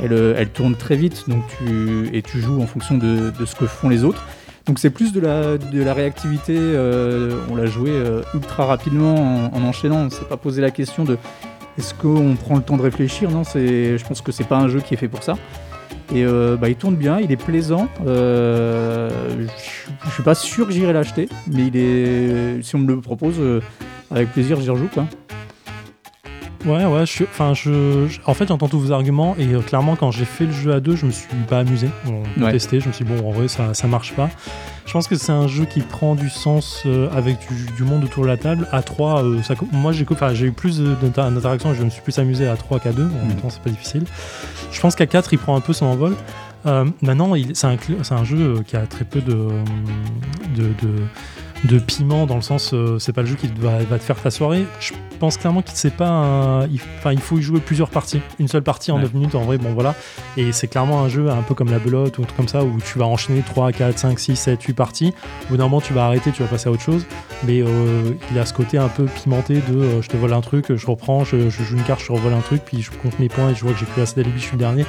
elle, 0.01 0.13
elle 0.13 0.49
tourne 0.49 0.77
très 0.77 0.95
vite, 0.95 1.25
donc 1.27 1.43
tu, 1.57 2.09
et 2.15 2.21
tu 2.21 2.39
joues 2.39 2.61
en 2.61 2.65
fonction 2.67 2.97
de 2.97 3.33
ce 3.45 3.53
que 3.53 3.65
font 3.65 3.89
les 3.89 4.05
autres. 4.05 4.25
Donc 4.65 4.79
c'est 4.79 4.89
plus 4.89 5.11
de 5.11 5.19
la, 5.19 5.57
de 5.57 5.83
la 5.83 5.93
réactivité, 5.93 6.55
euh, 6.57 7.39
on 7.49 7.55
l'a 7.55 7.65
joué 7.65 7.89
euh, 7.89 8.21
ultra 8.33 8.65
rapidement 8.65 9.15
en, 9.15 9.57
en 9.57 9.63
enchaînant, 9.63 9.97
on 9.97 10.09
s'est 10.09 10.25
pas 10.25 10.37
posé 10.37 10.61
la 10.61 10.71
question 10.71 11.03
de 11.03 11.17
est-ce 11.77 11.93
qu'on 11.93 12.35
prend 12.35 12.57
le 12.57 12.61
temps 12.61 12.77
de 12.77 12.81
réfléchir 12.81 13.31
Non, 13.31 13.43
je 13.43 14.03
pense 14.05 14.21
que 14.21 14.31
c'est 14.31 14.47
pas 14.47 14.57
un 14.57 14.67
jeu 14.67 14.81
qui 14.81 14.93
est 14.93 14.97
fait 14.97 15.07
pour 15.07 15.23
ça. 15.23 15.37
Et 16.13 16.25
euh, 16.25 16.57
bah, 16.57 16.67
il 16.69 16.75
tourne 16.75 16.95
bien, 16.95 17.19
il 17.19 17.31
est 17.31 17.37
plaisant. 17.37 17.87
Je 18.05 19.47
suis 20.13 20.23
pas 20.23 20.35
sûr 20.35 20.67
que 20.67 20.73
j'irai 20.73 20.93
l'acheter, 20.93 21.29
mais 21.47 21.67
il 21.67 21.77
est, 21.77 22.61
si 22.61 22.75
on 22.75 22.79
me 22.79 22.87
le 22.87 22.99
propose, 22.99 23.39
avec 24.11 24.31
plaisir, 24.33 24.59
j'y 24.59 24.69
rejoue. 24.69 24.89
Quoi. 24.93 25.05
Ouais, 26.65 26.85
ouais, 26.85 26.99
je 27.07 27.11
suis- 27.11 27.23
enfin, 27.25 27.53
je, 27.55 28.07
je- 28.07 28.19
en 28.25 28.33
fait, 28.35 28.47
j'entends 28.47 28.67
tous 28.67 28.79
vos 28.79 28.91
arguments 28.91 29.35
et 29.39 29.47
euh, 29.53 29.61
clairement, 29.61 29.95
quand 29.95 30.11
j'ai 30.11 30.25
fait 30.25 30.45
le 30.45 30.51
jeu 30.51 30.71
à 30.73 30.79
deux, 30.79 30.95
je 30.95 31.07
me 31.07 31.11
suis 31.11 31.27
pas 31.49 31.59
amusé. 31.59 31.89
On 32.07 32.41
a 32.41 32.45
Ouais. 32.45 32.51
testé, 32.51 32.79
je 32.79 32.87
me 32.87 32.93
suis 32.93 33.03
dit, 33.03 33.11
bon, 33.11 33.27
en 33.27 33.31
vrai, 33.31 33.47
ça, 33.47 33.73
ça 33.73 33.87
marche 33.87 34.13
pas. 34.13 34.29
Je 34.85 34.93
pense 34.93 35.07
que 35.07 35.15
c'est 35.15 35.31
un 35.31 35.47
jeu 35.47 35.65
qui 35.65 35.79
prend 35.81 36.13
du 36.13 36.29
sens 36.29 36.83
euh, 36.85 37.09
avec 37.15 37.37
du, 37.47 37.65
du 37.75 37.83
monde 37.83 38.03
autour 38.03 38.23
de 38.23 38.27
la 38.27 38.37
table. 38.37 38.67
À 38.71 38.83
3, 38.83 39.23
ça, 39.43 39.55
co- 39.55 39.67
moi, 39.71 39.91
j'ai 39.91 40.05
eu 40.45 40.51
plus 40.51 40.79
d'interactions 40.79 41.71
et 41.71 41.75
je 41.75 41.83
me 41.83 41.89
suis 41.89 42.01
plus 42.01 42.17
amusé 42.19 42.47
à 42.47 42.55
3 42.55 42.79
qu'à 42.79 42.91
2. 42.91 43.03
En 43.05 43.07
même 43.07 43.27
Mhm. 43.29 43.35
temps, 43.41 43.49
c'est 43.49 43.61
pas 43.63 43.69
difficile. 43.71 44.03
Je 44.71 44.79
pense 44.81 44.95
qu'à 44.95 45.07
4, 45.07 45.33
il 45.33 45.39
prend 45.39 45.55
un 45.55 45.61
peu 45.61 45.73
son 45.73 45.87
envol. 45.87 46.15
Euh, 46.67 46.85
maintenant, 47.01 47.33
il- 47.33 47.55
c'est 47.55 47.65
un, 47.67 47.77
un 48.11 48.23
jeu 48.23 48.37
euh, 48.37 48.61
qui 48.61 48.75
a 48.75 48.85
très 48.85 49.03
peu 49.05 49.19
de, 49.21 49.33
de, 50.55 50.63
de, 50.81 50.93
de 51.65 51.79
piment 51.79 52.25
dans 52.25 52.35
le 52.35 52.41
sens, 52.41 52.71
euh, 52.73 52.97
c'est 52.99 53.13
pas 53.13 53.21
le 53.21 53.27
jeu 53.27 53.35
qui 53.35 53.47
va, 53.59 53.79
va 53.79 53.99
te 53.99 54.03
faire 54.03 54.19
ta 54.19 54.31
soirée. 54.31 54.65
Je 54.79 54.93
pense 55.19 55.37
clairement 55.37 55.61
qu'il 55.61 55.75
c'est 55.75 55.93
pas 55.93 56.09
un, 56.09 56.67
il, 56.67 56.79
enfin, 56.97 57.13
il 57.13 57.19
faut 57.19 57.37
y 57.37 57.41
jouer 57.43 57.59
plusieurs 57.59 57.89
parties. 57.89 58.21
Une 58.39 58.47
seule 58.47 58.63
partie 58.63 58.91
en 58.91 58.95
Ouais. 58.95 59.03
9 59.03 59.13
minutes, 59.13 59.35
en 59.35 59.41
vrai, 59.41 59.57
bon 59.57 59.73
voilà. 59.73 59.95
Et 60.37 60.51
c'est 60.51 60.67
clairement 60.67 61.01
un 61.01 61.09
jeu 61.09 61.29
un 61.29 61.41
peu 61.43 61.53
comme 61.53 61.71
la 61.71 61.79
belote 61.79 62.17
ou 62.17 62.23
un 62.23 62.25
truc 62.25 62.37
comme 62.37 62.47
ça 62.47 62.63
où 62.63 62.77
tu 62.83 62.97
vas 62.99 63.05
enchaîner 63.05 63.41
3, 63.41 63.71
4, 63.71 63.97
5, 63.97 64.19
6, 64.19 64.35
7, 64.35 64.63
8 64.63 64.73
parties. 64.73 65.13
Au 65.45 65.49
bout 65.49 65.57
d'un 65.57 65.63
moment, 65.65 65.81
tu 65.81 65.93
vas 65.93 66.05
arrêter, 66.05 66.31
tu 66.31 66.41
vas 66.41 66.47
passer 66.47 66.69
à 66.69 66.71
autre 66.71 66.81
chose. 66.81 67.05
Mais 67.45 67.61
euh, 67.61 68.11
il 68.31 68.39
a 68.39 68.45
ce 68.45 68.53
côté 68.53 68.77
un 68.77 68.87
peu 68.87 69.05
pimenté 69.05 69.55
de 69.55 69.77
euh, 69.77 70.01
je 70.01 70.09
te 70.09 70.17
vole 70.17 70.33
un 70.33 70.41
truc, 70.41 70.75
je 70.75 70.87
reprends, 70.87 71.23
je, 71.23 71.49
je 71.49 71.63
joue 71.63 71.77
une 71.77 71.83
carte, 71.83 72.01
je 72.01 72.11
revole 72.11 72.33
un 72.33 72.41
truc, 72.41 72.63
puis 72.65 72.81
je 72.81 72.91
compte 72.91 73.17
mes 73.19 73.29
points 73.29 73.49
et 73.49 73.55
je 73.55 73.61
vois 73.63 73.73
que 73.73 73.79
j'ai 73.79 73.85
plus 73.85 74.01
assez 74.01 74.15
d'alibi, 74.15 74.39
je 74.39 74.45
suis 74.45 74.53
le 74.53 74.59
dernier. 74.59 74.85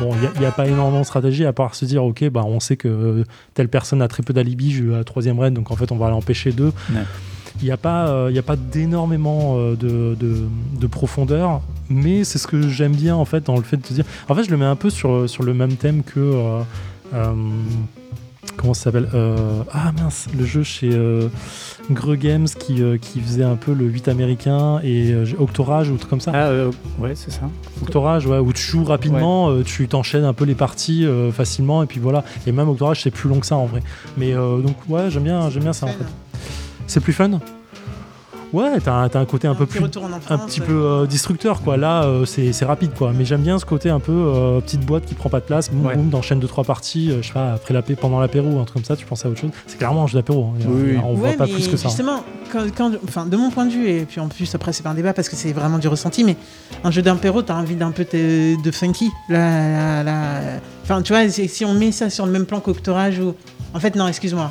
Bon, 0.00 0.10
il 0.34 0.40
n'y 0.40 0.46
a, 0.46 0.52
pas 0.52 0.66
énormément 0.66 1.00
de 1.00 1.06
stratégie 1.06 1.44
à 1.44 1.52
part 1.52 1.74
se 1.74 1.84
dire 1.84 2.04
ok, 2.04 2.28
bah, 2.30 2.44
on 2.44 2.60
sait 2.60 2.76
que 2.76 3.24
telle 3.54 3.68
personne 3.68 4.00
a 4.02 4.08
très 4.08 4.22
peu 4.22 4.32
d'alibi, 4.32 4.70
je 4.70 4.82
suis 4.82 4.94
à 4.94 4.98
la 4.98 5.04
troisième 5.04 5.38
reine, 5.40 5.54
donc 5.54 5.70
en 5.70 5.76
fait 5.76 5.90
on 5.90 5.96
va 5.96 6.07
l'empêcher 6.10 6.52
d'eux. 6.52 6.72
Ouais. 6.92 7.02
Il 7.60 7.64
n'y 7.64 7.72
a 7.72 7.76
pas, 7.76 8.08
euh, 8.08 8.28
il 8.30 8.36
y 8.36 8.38
a 8.38 8.42
pas 8.42 8.54
d'énormément 8.54 9.56
euh, 9.56 9.74
de, 9.74 10.14
de, 10.14 10.42
de 10.80 10.86
profondeur, 10.86 11.60
mais 11.90 12.22
c'est 12.22 12.38
ce 12.38 12.46
que 12.46 12.68
j'aime 12.68 12.94
bien 12.94 13.16
en 13.16 13.24
fait 13.24 13.44
dans 13.46 13.56
le 13.56 13.62
fait 13.62 13.76
de 13.78 13.82
te 13.82 13.92
dire. 13.92 14.04
En 14.28 14.34
fait, 14.36 14.44
je 14.44 14.50
le 14.50 14.56
mets 14.56 14.64
un 14.64 14.76
peu 14.76 14.90
sur, 14.90 15.28
sur 15.28 15.42
le 15.42 15.54
même 15.54 15.74
thème 15.76 16.02
que. 16.04 16.20
euh, 17.14 17.32
comment 18.58 18.74
ça 18.74 18.84
s'appelle 18.84 19.08
Euh, 19.14 19.62
Ah 19.72 19.92
mince, 19.98 20.26
le 20.38 20.44
jeu 20.44 20.62
chez 20.62 20.90
euh, 20.92 21.28
Greux 21.90 22.16
Games 22.16 22.46
qui, 22.46 22.82
euh, 22.82 22.98
qui 22.98 23.20
faisait 23.20 23.44
un 23.44 23.56
peu 23.56 23.72
le 23.72 23.86
8 23.86 24.08
américain 24.08 24.80
et 24.82 25.12
euh, 25.12 25.24
Octorage 25.38 25.88
ou 25.90 25.96
truc 25.96 26.10
comme 26.10 26.20
ça. 26.20 26.32
Ah, 26.34 26.48
euh, 26.48 26.70
ouais, 26.98 27.14
c'est 27.14 27.30
ça. 27.30 27.42
Octorage, 27.82 28.26
ouais, 28.26 28.38
où 28.38 28.52
tu 28.52 28.62
joues 28.62 28.84
rapidement, 28.84 29.48
euh, 29.50 29.62
tu 29.62 29.88
t'enchaînes 29.88 30.24
un 30.24 30.34
peu 30.34 30.44
les 30.44 30.54
parties 30.54 31.06
euh, 31.06 31.32
facilement, 31.32 31.82
et 31.82 31.86
puis 31.86 32.00
voilà. 32.00 32.24
Et 32.46 32.52
même 32.52 32.68
Octorage, 32.68 33.02
c'est 33.02 33.10
plus 33.10 33.28
long 33.30 33.40
que 33.40 33.46
ça 33.46 33.56
en 33.56 33.66
vrai. 33.66 33.82
Mais 34.16 34.34
euh, 34.34 34.58
donc, 34.58 34.76
ouais, 34.88 35.10
j'aime 35.10 35.24
bien, 35.24 35.48
j'aime 35.50 35.62
bien 35.62 35.72
ça 35.72 35.86
en 35.86 35.90
fait. 35.90 36.04
C'est 36.86 37.00
plus 37.00 37.12
fun? 37.12 37.38
Ouais, 38.52 38.80
t'as 38.82 38.94
un, 38.94 39.08
t'as 39.10 39.20
un 39.20 39.24
côté 39.26 39.46
un 39.46 39.54
peu 39.54 39.66
petit 39.66 39.76
plus. 39.78 39.84
en 39.98 40.34
Un 40.34 40.38
petit 40.38 40.60
ouais. 40.60 40.66
peu 40.66 40.72
euh, 40.72 41.06
destructeur 41.06 41.60
quoi. 41.60 41.76
Là, 41.76 42.04
euh, 42.04 42.24
c'est 42.24 42.52
c'est 42.52 42.64
rapide 42.64 42.92
quoi. 42.96 43.12
Mais 43.14 43.24
j'aime 43.26 43.42
bien 43.42 43.58
ce 43.58 43.66
côté 43.66 43.90
un 43.90 44.00
peu 44.00 44.12
euh, 44.12 44.60
petite 44.60 44.86
boîte 44.86 45.04
qui 45.04 45.14
prend 45.14 45.28
pas 45.28 45.40
de 45.40 45.44
place. 45.44 45.70
Boum, 45.70 45.84
Ouais. 45.86 45.94
boum, 45.96 46.08
t'enchaînes 46.10 46.40
deux 46.40 46.46
trois 46.48 46.64
parties. 46.64 47.10
euh, 47.10 47.20
je 47.20 47.26
sais 47.28 47.34
pas 47.34 47.52
après 47.52 47.74
l'apé 47.74 47.94
pendant 47.94 48.20
l'apéro 48.20 48.48
ou 48.48 48.58
un 48.58 48.64
truc 48.64 48.74
comme 48.76 48.84
ça. 48.84 48.96
Tu 48.96 49.04
penses 49.04 49.24
à 49.26 49.28
autre 49.28 49.38
chose. 49.40 49.50
C'est 49.66 49.76
clairement 49.76 50.04
un 50.04 50.06
jeu 50.06 50.18
d'apéro. 50.18 50.52
hein. 50.56 50.64
Oui, 50.66 50.92
oui. 50.92 50.98
On 51.04 51.14
voit 51.14 51.32
pas 51.32 51.46
plus 51.46 51.68
que 51.68 51.76
ça. 51.76 51.88
hein. 51.88 51.90
Justement, 51.90 52.24
quand, 52.50 52.64
quand- 52.74 52.92
enfin, 53.04 53.26
de 53.26 53.36
mon 53.36 53.50
point 53.50 53.66
de 53.66 53.72
vue, 53.72 53.88
et 53.88 54.04
puis 54.06 54.18
en 54.20 54.28
plus, 54.28 54.54
après, 54.54 54.72
c'est 54.72 54.82
pas 54.82 54.90
un 54.90 54.94
débat 54.94 55.12
parce 55.12 55.28
que 55.28 55.36
c'est 55.36 55.52
vraiment 55.52 55.78
du 55.78 55.88
ressenti, 55.88 56.24
mais 56.24 56.36
un 56.84 56.90
jeu 56.90 57.02
d'impéro, 57.02 57.42
t'as 57.42 57.54
envie 57.56 57.76
d'un 57.76 57.90
peu 57.90 58.04
de, 58.10 58.70
funky. 58.70 59.10
Là, 59.28 60.02
là, 60.02 60.02
là. 60.04 60.40
Enfin, 60.84 61.02
tu 61.02 61.12
vois, 61.12 61.28
si 61.28 61.48
si 61.48 61.64
on 61.66 61.74
met 61.74 61.92
ça 61.92 62.08
sur 62.08 62.24
le 62.24 62.32
même 62.32 62.46
plan 62.46 62.60
qu'Octorage 62.60 63.18
ou. 63.18 63.34
En 63.74 63.80
fait, 63.80 63.94
non, 63.94 64.08
excuse-moi. 64.08 64.50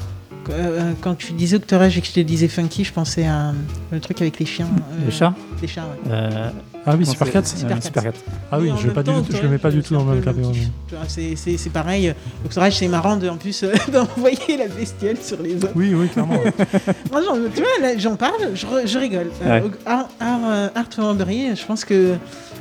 Euh, 0.50 0.94
Quand 1.02 1.16
tu 1.16 1.34
disais 1.34 1.58
Octorage 1.58 1.98
et 1.98 2.02
que 2.02 2.08
je 2.08 2.14
te 2.14 2.20
disais 2.20 2.48
funky, 2.48 2.84
je 2.84 2.94
pensais 2.94 3.26
à 3.26 3.50
euh, 3.50 3.52
le 3.92 4.00
truc 4.00 4.22
avec 4.22 4.40
les 4.40 4.46
chiens. 4.46 4.68
euh, 4.68 5.06
Les 5.06 5.12
chats 5.12 5.34
Les 5.62 5.68
chats, 5.68 5.82
ouais. 5.84 6.12
Euh, 6.12 6.50
Ah 6.86 6.96
oui, 6.98 7.06
Super 7.06 7.28
c'est- 7.28 7.34
4 7.34 7.48
Super 7.48 7.76
Cat. 7.76 7.82
Super 7.82 8.04
Cat. 8.04 8.12
Ah 8.52 8.60
oui, 8.60 8.72
je, 8.82 8.88
pas 8.90 9.04
temps, 9.04 9.24
je 9.30 9.42
le 9.42 9.50
mets 9.50 9.58
pas 9.58 9.72
du 9.72 9.82
tout 9.84 9.94
dans 9.94 10.06
le 10.06 10.14
même 10.16 10.24
catégorie. 10.24 10.70
C'est 11.08 11.70
pareil. 11.72 12.14
Octorage, 12.46 12.78
c'est 12.78 12.88
marrant 12.88 13.18
de, 13.18 13.28
en 13.28 13.36
plus 13.38 13.64
euh, 13.64 13.74
d'envoyer 13.92 14.58
la 14.58 14.68
bestiole 14.68 15.18
sur 15.22 15.42
les 15.42 15.56
autres. 15.56 15.72
Oui, 15.76 15.94
oui, 15.94 16.08
clairement. 16.08 16.36
ouais. 16.42 16.54
Moi, 17.12 17.22
j'en- 17.26 17.36
tu 17.54 17.62
vois, 17.62 17.82
là, 17.82 17.98
j'en 17.98 18.16
parle, 18.16 18.52
je, 18.56 18.98
rigole. 18.98 19.28
Ouais. 19.46 19.64
Art, 19.86 20.08
Art, 20.20 20.40
euh, 20.46 20.70
Art 20.76 20.86
Foundry, 20.96 21.56
je 21.56 21.66
pense 21.66 21.84
que 21.84 22.16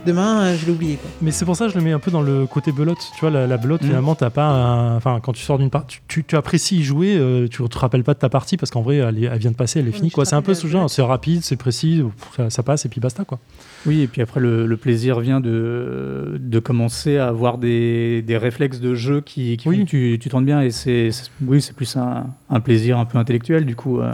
demain, 0.07 0.41
euh, 0.45 0.57
je 0.57 0.65
l'ai 0.65 0.73
oublié. 0.73 0.97
Quoi. 0.97 1.11
Mais 1.21 1.31
c'est 1.31 1.45
pour 1.45 1.57
ça 1.57 1.67
que 1.67 1.73
je 1.73 1.77
le 1.79 1.85
mets 1.85 1.93
un 1.93 1.99
peu 1.99 2.11
dans 2.11 2.23
le 2.23 2.47
côté 2.47 2.73
belote. 2.73 2.97
Tu 3.15 3.21
vois, 3.21 3.31
la, 3.31 3.47
la 3.47 3.57
belote, 3.59 3.83
Mhm. 3.83 3.89
finalement, 3.89 4.15
t'as 4.15 4.31
pas 4.31 4.47
un- 4.47 4.97
Enfin, 4.97 5.21
quand 5.23 5.33
tu 5.33 5.43
sors 5.43 5.59
d'une 5.59 5.69
partie, 5.71 5.97
tu, 5.97 6.03
tu- 6.09 6.25
tu 6.25 6.37
apprécies 6.37 6.79
y 6.79 6.83
jouer, 6.83 7.17
euh, 7.19 7.49
tu 7.49 7.63
te 7.69 7.79
rappelles 7.79 8.05
pas 8.05 8.15
de 8.15 8.19
ta 8.19 8.29
partie 8.31 8.57
parce 8.57 8.71
qu'en 8.71 8.81
vrai, 8.83 8.97
elle, 8.97 9.23
est- 9.23 9.27
elle 9.27 9.39
vient 9.39 9.51
de 9.51 9.57
passer, 9.57 9.81
elle 9.81 9.87
est 9.87 9.91
Oui, 9.91 9.97
finie. 9.97 10.11
quoi. 10.11 10.25
C'est 10.25 10.37
un 10.37 10.43
peu 10.43 10.55
ce 10.55 10.67
genre, 10.67 10.89
c'est 10.89 11.03
rapide, 11.03 11.43
c'est 11.43 11.57
précis, 11.57 12.03
ça, 12.37 12.49
ça 12.49 12.63
passe 12.63 12.87
et 12.87 12.89
puis 12.89 13.01
basta, 13.01 13.25
quoi. 13.25 13.39
Oui, 13.85 14.01
et 14.01 14.07
puis 14.07 14.23
après, 14.23 14.41
le, 14.41 14.67
le 14.67 14.77
plaisir 14.77 15.21
vient 15.21 15.41
de, 15.41 16.39
de 16.41 16.59
commencer 16.59 17.19
à 17.19 17.29
avoir 17.29 17.59
des, 17.59 18.23
des 18.23 18.37
réflexes 18.37 18.81
de 18.81 18.95
jeu 18.95 19.21
qui, 19.21 19.57
qui 19.57 19.69
Oui. 19.69 19.79
font 19.79 19.85
que 19.85 19.91
tu, 19.91 20.19
tu 20.21 20.29
rends 20.31 20.41
bien. 20.43 20.61
Et 20.63 20.71
c'est, 20.71 21.11
c'est- 21.11 21.31
oui, 21.45 21.61
c'est 21.61 21.75
plus 21.75 21.97
un, 21.97 22.27
un 22.51 22.61
plaisir 22.61 22.99
un 22.99 23.05
peu 23.05 23.19
intellectuel, 23.19 23.67
du 23.67 23.77
coup. 23.77 24.01
euh. 24.01 24.13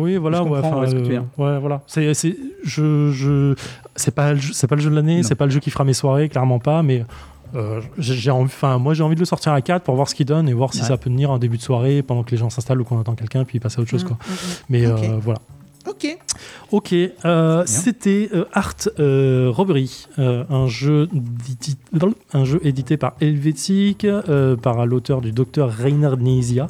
Oui, 0.00 0.16
voilà, 0.16 0.38
Je 0.38 0.42
ouais, 0.44 0.48
comprends, 0.50 0.68
enfin, 0.68 0.80
ouais, 0.80 0.86
ce 0.88 0.92
que 0.92 0.96
tu 0.98 1.02
veux 1.04 1.10
dire. 1.10 1.24
ouais, 1.38 1.58
voilà. 1.58 1.82
C'est, 1.86 2.12
c'est, 2.14 2.36
je, 2.64 3.10
je, 3.12 3.54
c'est 3.96 4.14
pas, 4.14 4.32
le 4.32 4.38
jeu- 4.40 4.52
c'est 4.52 4.66
pas 4.66 4.74
le 4.76 4.80
jeu 4.80 4.90
de 4.90 4.94
l'année, 4.96 5.18
Non. 5.18 5.22
c'est 5.22 5.34
pas 5.34 5.44
le 5.46 5.50
jeu 5.50 5.60
qui 5.60 5.70
fera 5.70 5.84
mes 5.84 5.92
soirées, 5.94 6.28
clairement 6.28 6.58
pas, 6.58 6.82
mais 6.82 7.04
euh, 7.54 7.80
j'ai, 7.98 8.14
j'ai 8.14 8.30
envie, 8.30 8.44
enfin, 8.44 8.78
moi 8.78 8.94
j'ai 8.94 9.02
envie 9.02 9.16
de 9.16 9.20
le 9.20 9.26
sortir 9.26 9.52
à 9.52 9.60
4 9.60 9.82
pour 9.82 9.94
voir 9.96 10.08
ce 10.08 10.14
qu'il 10.14 10.26
donne 10.26 10.48
et 10.48 10.52
voir 10.54 10.72
si 10.72 10.80
Ouais. 10.82 10.86
ça 10.88 10.96
peut 10.96 11.10
tenir 11.10 11.30
un 11.30 11.38
début 11.38 11.56
de 11.56 11.62
soirée 11.62 12.02
pendant 12.02 12.22
que 12.22 12.30
les 12.30 12.36
gens 12.36 12.48
s'installent 12.50 12.80
ou 12.80 12.84
qu'on 12.84 13.00
attend 13.00 13.14
quelqu'un 13.14 13.44
puis 13.44 13.58
passer 13.60 13.78
à 13.78 13.82
autre 13.82 13.90
chose, 13.90 14.04
quoi. 14.04 14.16
Mm, 14.16 14.30
mm, 14.30 14.34
mm. 14.34 14.36
Mais 14.70 14.86
Ok. 14.86 15.02
euh, 15.04 15.18
voilà. 15.20 15.38
Ok. 15.88 16.18
Ok, 16.72 16.94
euh, 16.94 17.64
c'était 17.66 18.28
euh, 18.32 18.44
Art 18.52 18.76
euh, 19.00 19.50
Robbery, 19.52 20.06
euh, 20.20 20.44
un, 20.50 20.68
jeu 20.68 21.08
un 22.32 22.44
jeu 22.44 22.60
édité 22.62 22.96
par 22.96 23.14
Helvetic, 23.20 24.06
par 24.62 24.86
l'auteur 24.86 25.20
du 25.20 25.32
docteur 25.32 25.76
Reinhard 25.76 26.18
Nesia, 26.18 26.68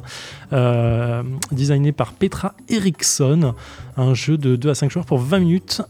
euh, 0.53 1.21
designé 1.51 1.91
par 1.91 2.13
Petra 2.13 2.55
Eriksson, 2.67 3.53
un 3.95 4.13
jeu 4.15 4.37
de 4.37 4.55
2 4.55 4.69
à 4.71 4.75
5 4.75 4.89
joueurs 4.89 5.05
pour 5.05 5.19
20 5.19 5.39
minutes 5.39 5.81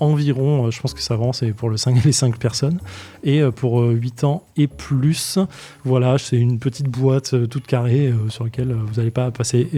environ, 0.00 0.70
je 0.72 0.80
pense 0.80 0.92
que 0.92 1.00
ça 1.00 1.14
avance, 1.14 1.38
c'est 1.38 1.52
pour 1.52 1.70
le 1.70 1.76
5 1.76 1.96
et 1.98 2.00
les 2.04 2.12
5 2.12 2.38
personnes, 2.38 2.80
et 3.22 3.42
pour 3.54 3.80
euh, 3.80 3.92
8 3.92 4.24
ans 4.24 4.42
et 4.56 4.66
plus. 4.66 5.38
Voilà, 5.84 6.18
c'est 6.18 6.36
une 6.36 6.58
petite 6.58 6.88
boîte 6.88 7.48
toute 7.48 7.66
carrée 7.68 8.12
sur 8.28 8.42
laquelle 8.42 8.72
vous 8.72 8.94
n'allez 8.96 9.12
pas 9.12 9.30
passer... 9.30 9.68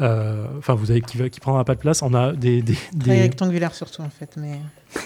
euh, 0.00 0.46
Enfin, 0.58 0.74
vous 0.74 0.90
avez 0.90 1.00
qui, 1.02 1.40
prendra 1.40 1.64
pas 1.64 1.74
de 1.74 1.80
place. 1.80 2.02
On 2.02 2.14
a 2.14 2.32
des, 2.32 2.62
des, 2.62 2.76
Très 3.00 3.14
des- 3.14 3.20
rectangulaire 3.22 3.74
surtout 3.74 4.02
en 4.02 4.10
fait, 4.10 4.30
mais. 4.36 4.60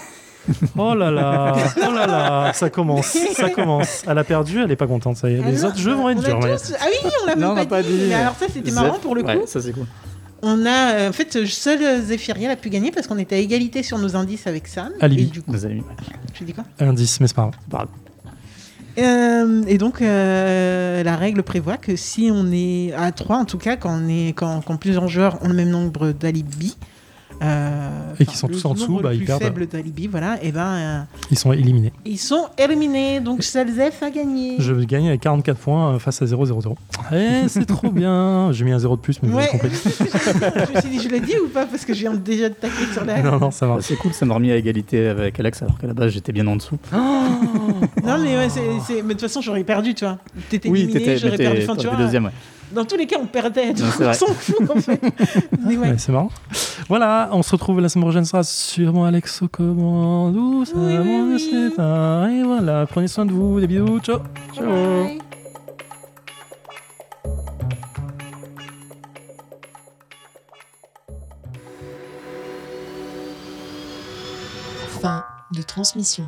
Oh 0.76 0.94
là 0.94 1.10
là, 1.10 1.54
oh 1.78 1.90
là 1.90 2.06
là, 2.06 2.52
ça 2.52 2.68
commence, 2.68 3.16
ça 3.34 3.48
commence. 3.48 4.02
Elle 4.06 4.18
a 4.18 4.24
perdu, 4.24 4.60
elle 4.62 4.70
est 4.70 4.76
pas 4.76 4.86
contente. 4.86 5.16
Ça 5.16 5.30
y 5.30 5.36
est, 5.36 5.42
les 5.42 5.64
Ah 5.64 5.68
autres 5.68 5.76
non, 5.78 5.82
jeux 5.82 5.94
vont 5.94 6.10
être 6.10 6.18
on 6.18 6.20
a 6.20 6.26
durs. 6.26 6.38
mais- 6.42 6.56
tous- 6.58 6.74
Ah 6.78 6.84
oui, 6.86 7.10
on 7.22 7.26
l'a 7.26 7.34
même 7.36 7.48
n'a 7.48 7.54
pas, 7.54 7.66
pas 7.66 7.82
dit. 7.82 7.88
dit. 7.88 8.04
Mais 8.10 8.14
alors 8.14 8.34
ça, 8.38 8.44
c'était 8.52 8.70
marrant 8.70 8.98
pour 8.98 9.14
le 9.14 9.22
coup. 9.22 9.28
Ouais, 9.28 9.46
ça 9.46 9.62
c'est 9.62 9.72
cool. 9.72 9.86
On 10.42 10.66
a, 10.66 10.92
euh, 10.96 11.08
en 11.08 11.12
fait, 11.14 11.46
seul 11.46 12.02
Zephyriel 12.02 12.50
a 12.50 12.56
pu 12.56 12.68
gagner 12.68 12.90
parce 12.90 13.06
qu'on 13.06 13.16
était 13.16 13.36
à 13.36 13.38
égalité 13.38 13.82
sur 13.82 13.96
nos 13.96 14.16
indices 14.16 14.46
avec 14.46 14.66
Sam. 14.68 14.90
Alibi. 15.00 15.22
Et 15.22 15.26
du 15.28 15.40
coup, 15.40 15.50
Nos 15.50 15.64
amis. 15.64 15.82
tu 16.34 16.44
dis 16.44 16.52
quoi? 16.52 16.64
Indice, 16.78 17.20
mais 17.20 17.26
c'est 17.28 17.34
pas 17.36 17.42
grave. 17.44 17.54
Pardon. 17.70 17.90
Euh, 18.98 19.62
et 19.66 19.78
donc, 19.78 20.02
euh, 20.02 21.02
la 21.02 21.16
règle 21.16 21.42
prévoit 21.42 21.78
que 21.78 21.96
si 21.96 22.30
on 22.30 22.52
est 22.52 22.92
à 22.92 23.10
3, 23.12 23.38
en 23.38 23.44
tout 23.44 23.56
cas, 23.58 23.76
quand, 23.76 23.98
on 23.98 24.08
est, 24.08 24.34
quand, 24.36 24.60
quand 24.60 24.76
plusieurs 24.76 25.08
joueurs 25.08 25.38
ont 25.42 25.48
le 25.48 25.54
même 25.54 25.70
nombre 25.70 26.12
d'alibis, 26.12 26.76
euh, 27.42 27.88
Et 28.20 28.26
qui 28.26 28.36
sont 28.36 28.46
le 28.48 28.54
tous 28.54 28.64
en 28.64 28.74
dessous, 28.74 29.00
bah, 29.02 29.10
le 29.10 29.14
ils 29.16 29.18
plus 29.18 29.26
perdent. 29.26 29.42
faible 29.42 29.66
d'alibis, 29.66 30.06
voilà, 30.06 30.38
et 30.42 30.52
ben 30.52 30.66
euh, 30.66 31.00
Ils 31.30 31.38
sont 31.38 31.52
éliminés. 31.52 31.92
ils 32.04 32.18
sont 32.18 32.46
éliminés. 32.58 33.20
Donc, 33.20 33.42
seul 33.42 33.68
Zeph 33.72 34.02
a 34.02 34.10
gagné. 34.10 34.56
Je 34.58 34.72
gagne 34.74 35.08
avec 35.08 35.20
44 35.22 35.58
points 35.58 35.94
euh, 35.94 35.98
face 35.98 36.22
à 36.22 36.26
0, 36.26 36.46
0, 36.46 36.60
0. 36.60 36.76
Eh, 37.12 37.48
c'est 37.48 37.66
trop 37.66 37.90
bien. 37.92 38.50
J'ai 38.52 38.64
mis 38.64 38.72
un 38.72 38.78
0 38.78 38.96
de 38.96 39.00
plus, 39.00 39.20
mais 39.22 39.28
vous 39.28 39.36
Ouais, 39.36 39.48
compris. 39.48 39.68
je 39.84 40.74
me 40.76 40.80
suis 40.80 40.90
dit, 40.90 41.00
je 41.00 41.08
l'ai 41.08 41.20
dit 41.20 41.34
ou 41.44 41.48
pas 41.48 41.66
Parce 41.66 41.84
que 41.84 41.92
je 41.94 42.00
viens 42.00 42.14
déjà 42.14 42.48
de 42.48 42.54
tacler 42.54 42.86
sur 42.92 43.04
la. 43.04 43.22
Non, 43.22 43.38
non, 43.38 43.50
ça 43.50 43.66
va. 43.66 43.78
C'est 43.80 43.96
cool, 43.96 44.12
ça 44.12 44.24
m'a 44.26 44.34
remis 44.34 44.50
à 44.52 44.56
égalité 44.56 45.08
avec 45.08 45.38
Alex 45.40 45.62
alors 45.62 45.78
qu'à 45.78 45.86
la 45.86 45.94
base 45.94 46.12
j'étais 46.12 46.32
bien 46.32 46.46
en 46.46 46.56
dessous. 46.56 46.78
Non, 46.92 48.18
mais 48.22 48.36
ouais, 48.36 48.48
c'est- 48.48 48.62
mais 48.96 49.02
de 49.02 49.08
toute 49.12 49.20
façon, 49.22 49.40
j'aurais 49.40 49.64
perdu, 49.64 49.94
tu 49.94 50.04
vois. 50.04 50.18
T'étais 50.50 50.68
Oui, 50.68 50.88
j'aurais 51.20 51.36
perdu. 51.36 51.62
Enfin, 51.62 51.76
tu 51.76 51.86
vois, 51.86 51.96
deuxième. 51.96 52.24
Ouais. 52.26 52.30
Dans 52.74 52.84
tous 52.84 52.96
les 52.96 53.06
cas, 53.06 53.16
on 53.20 53.26
perdait. 53.26 53.72
C'est 53.76 54.06
on 54.08 54.12
s'en 54.12 54.26
fout, 54.26 54.70
en 54.70 54.80
fait. 54.80 55.00
Mais 55.64 55.76
ouais. 55.76 55.90
Ouais, 55.90 55.94
c'est 55.98 56.10
marrant. 56.10 56.30
Voilà, 56.88 57.28
on 57.32 57.42
se 57.42 57.52
retrouve 57.52 57.80
la 57.80 57.88
semaine 57.88 58.04
prochaine. 58.04 58.24
Sera 58.24 58.42
sûrement 58.42 59.04
Alex 59.04 59.42
aux 59.42 59.48
commandes. 59.48 60.36
Ou 60.36 60.64
ça, 60.64 60.72
Oui, 60.76 60.96
oui, 60.98 61.50
oui. 61.52 62.34
Et 62.38 62.42
voilà, 62.42 62.86
prenez 62.86 63.06
soin 63.06 63.26
de 63.26 63.32
vous. 63.32 63.60
Des 63.60 63.68
bisous. 63.68 64.00
Ciao. 64.00 64.18
Ciao. 64.54 64.66
Bye. 64.66 65.18
Fin 75.00 75.24
de 75.54 75.62
transmission. 75.62 76.24